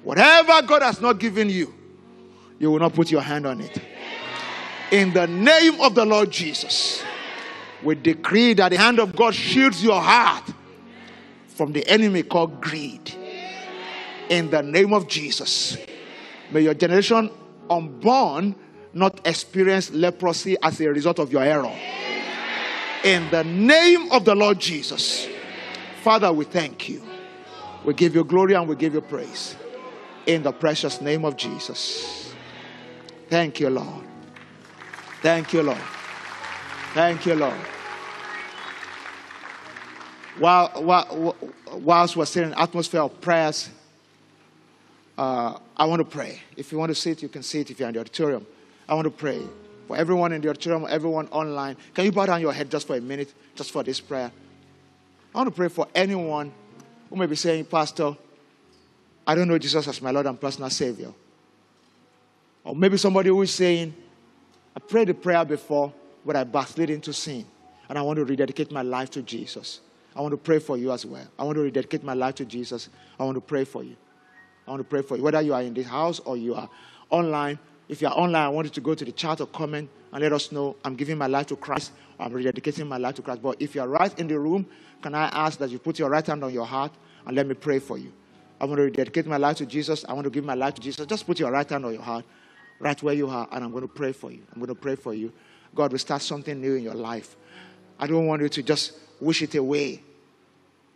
[0.02, 1.74] Whatever God has not given you,
[2.58, 3.78] you will not put your hand on it.
[4.90, 7.02] In the name of the Lord Jesus,
[7.82, 10.50] we decree that the hand of God shields your heart
[11.48, 13.12] from the enemy called greed.
[14.28, 15.76] In the name of Jesus,
[16.50, 17.30] may your generation
[17.68, 18.54] unborn
[18.94, 21.72] not experience leprosy as a result of your error.
[23.04, 25.28] In the name of the Lord Jesus,
[26.02, 27.02] Father, we thank you.
[27.84, 29.56] We give you glory and we give you praise.
[30.26, 32.32] In the precious name of Jesus.
[33.28, 34.04] Thank you, Lord.
[35.20, 35.82] Thank you, Lord.
[36.94, 37.58] Thank you, Lord.
[40.38, 41.36] While, while,
[41.72, 43.68] whilst we're still in atmosphere of prayers,
[45.16, 46.40] uh, I want to pray.
[46.56, 48.46] If you want to sit, you can sit if you're in the auditorium.
[48.88, 49.42] I want to pray
[49.86, 51.76] for everyone in the auditorium, everyone online.
[51.94, 54.30] Can you bow down your head just for a minute, just for this prayer?
[55.34, 56.52] I want to pray for anyone
[57.10, 58.16] who may be saying, Pastor,
[59.26, 61.12] I don't know Jesus as my Lord and personal Savior.
[62.62, 63.94] Or maybe somebody who is saying,
[64.76, 65.92] I prayed the prayer before,
[66.24, 67.44] but I backslid into sin.
[67.88, 69.80] And I want to rededicate my life to Jesus.
[70.16, 71.26] I want to pray for you as well.
[71.38, 72.88] I want to rededicate my life to Jesus.
[73.18, 73.96] I want to pray for you.
[74.66, 75.22] I want to pray for you.
[75.22, 76.68] Whether you are in this house or you are
[77.10, 77.58] online,
[77.88, 80.22] if you are online, I want you to go to the chat or comment and
[80.22, 81.92] let us know I'm giving my life to Christ.
[82.18, 83.42] I'm rededicating my life to Christ.
[83.42, 84.66] But if you are right in the room,
[85.02, 86.92] can I ask that you put your right hand on your heart
[87.26, 88.12] and let me pray for you?
[88.60, 90.04] I want to rededicate my life to Jesus.
[90.08, 91.04] I want to give my life to Jesus.
[91.06, 92.24] Just put your right hand on your heart,
[92.78, 94.42] right where you are, and I'm going to pray for you.
[94.52, 95.32] I'm going to pray for you.
[95.74, 97.36] God will start something new in your life.
[97.98, 100.02] I don't want you to just wish it away.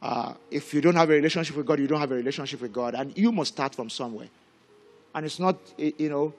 [0.01, 2.72] Uh, if you don't have a relationship with God, you don't have a relationship with
[2.72, 4.28] God, and you must start from somewhere.
[5.14, 6.32] And it's not, you know,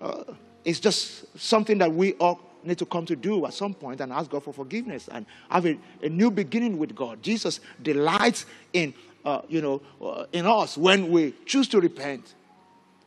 [0.00, 0.24] uh,
[0.64, 4.12] it's just something that we all need to come to do at some point and
[4.12, 7.22] ask God for forgiveness and have a, a new beginning with God.
[7.22, 8.92] Jesus delights in,
[9.24, 12.34] uh, you know, uh, in us when we choose to repent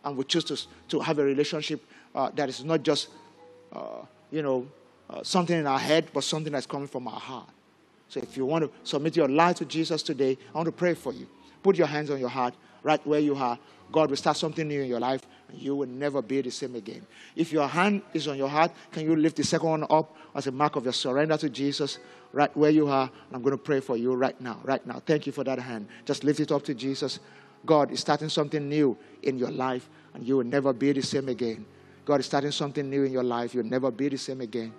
[0.04, 1.84] and we choose to, to have a relationship
[2.16, 3.10] uh, that is not just,
[3.72, 4.68] uh, you know,
[5.10, 7.50] uh, something in our head, but something that's coming from our heart.
[8.10, 10.94] So if you want to submit your life to Jesus today, I want to pray
[10.94, 11.28] for you.
[11.62, 13.58] Put your hands on your heart right where you are.
[13.92, 15.22] God will start something new in your life,
[15.54, 17.06] you will never be the same again.
[17.36, 20.48] If your hand is on your heart, can you lift the second one up as
[20.48, 22.00] a mark of your surrender to Jesus
[22.32, 23.10] right where you are?
[23.32, 25.02] I'm going to pray for you right now, right now.
[25.06, 25.88] Thank you for that hand.
[26.06, 27.20] Just lift it up to Jesus.
[27.66, 31.30] God is starting something new in your life, and you will never be the same
[31.30, 31.66] again.
[32.06, 33.54] God is starting something new in your life.
[33.54, 34.74] You'll never be the same again.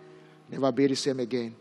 [0.50, 1.56] Never be the same again.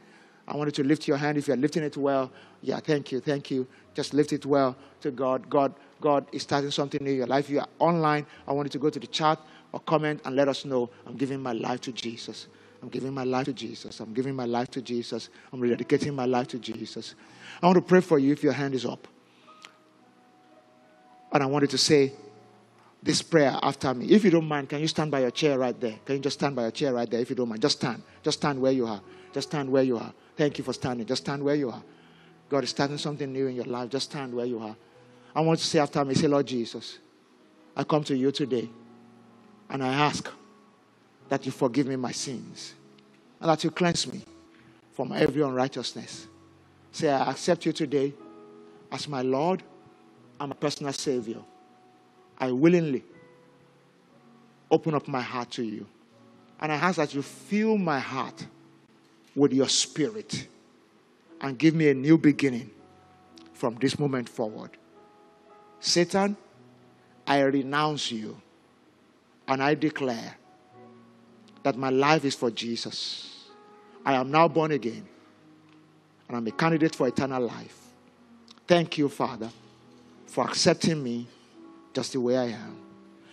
[0.48, 2.32] I want you to lift your hand if you're lifting it well.
[2.62, 3.68] Yeah, thank you, thank you.
[3.94, 5.50] Just lift it well to God.
[5.50, 7.46] God, God is starting something new in your life.
[7.46, 9.40] If you are online, I want you to go to the chat
[9.72, 12.48] or comment and let us know I'm giving my life to Jesus.
[12.82, 14.02] I'm giving my life to Jesus.
[14.02, 15.30] I'm giving my life to Jesus.
[15.54, 17.16] I'm rededicating my life to Jesus.
[17.62, 19.08] I want to pray for you if your hand is up.
[21.32, 22.12] And I wanted to say
[23.02, 24.08] this prayer after me.
[24.08, 25.98] If you don't mind, can you stand by your chair right there?
[26.06, 27.62] Can you just stand by your chair right there if you don't mind?
[27.62, 28.04] Just stand.
[28.22, 29.02] Just stand where you are.
[29.34, 30.14] Just stand where you are.
[30.36, 31.06] Thank you for standing.
[31.06, 31.84] Just stand where you are.
[32.50, 33.90] God is starting something new in your life.
[33.90, 34.76] Just stand where you are.
[35.36, 37.00] I want to say after me, say, Lord Jesus,
[37.76, 38.70] I come to you today
[39.70, 40.30] and I ask
[41.30, 42.74] that you forgive me my sins
[43.40, 44.22] and that you cleanse me
[44.92, 46.28] from every unrighteousness.
[46.92, 48.14] Say, I accept you today
[48.92, 49.64] as my Lord
[50.40, 51.40] and my personal Savior.
[52.38, 53.04] I willingly
[54.70, 55.88] open up my heart to you.
[56.60, 58.46] And I ask that you fill my heart
[59.36, 60.48] with your spirit
[61.42, 62.70] and give me a new beginning
[63.54, 64.72] from this moment forward.
[65.80, 66.38] Satan,
[67.26, 68.40] I renounce you
[69.48, 70.38] and I declare
[71.64, 73.48] that my life is for Jesus.
[74.06, 75.06] I am now born again
[76.28, 77.78] and I'm a candidate for eternal life.
[78.68, 79.50] Thank you, Father,
[80.28, 81.28] for accepting me
[81.94, 82.78] just the way I am.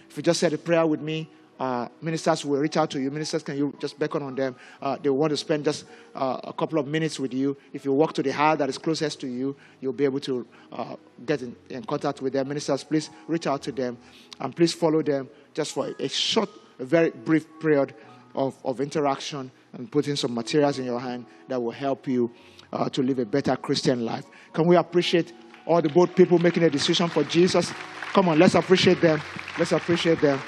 [0.08, 1.28] If you just said a prayer with me,
[1.60, 3.10] uh, ministers will reach out to you.
[3.10, 4.56] Ministers, can you just beckon on them?
[4.80, 5.84] Uh, they want to spend just
[6.14, 7.54] uh, a couple of minutes with you.
[7.74, 10.46] If you walk to the heart that is closest to you, you'll be able to
[10.72, 10.96] uh,
[11.26, 12.48] get in, in, contact with them.
[12.48, 13.98] Ministers, please reach out to them
[14.40, 17.94] and please follow them just for a short, a very brief period
[18.34, 22.32] of, of interaction and putting some materials in your hand that will help you
[22.72, 24.24] uh, to live a better Christian life.
[24.54, 25.34] Can we appreciate
[25.66, 27.70] all the both people making a decision for Jesus?
[28.14, 29.20] Come on, let's appreciate them.
[29.58, 30.40] Let's appreciate them.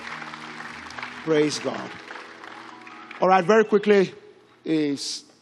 [1.24, 1.89] Praise God.
[3.20, 4.12] All right, very quickly
[4.65, 5.23] is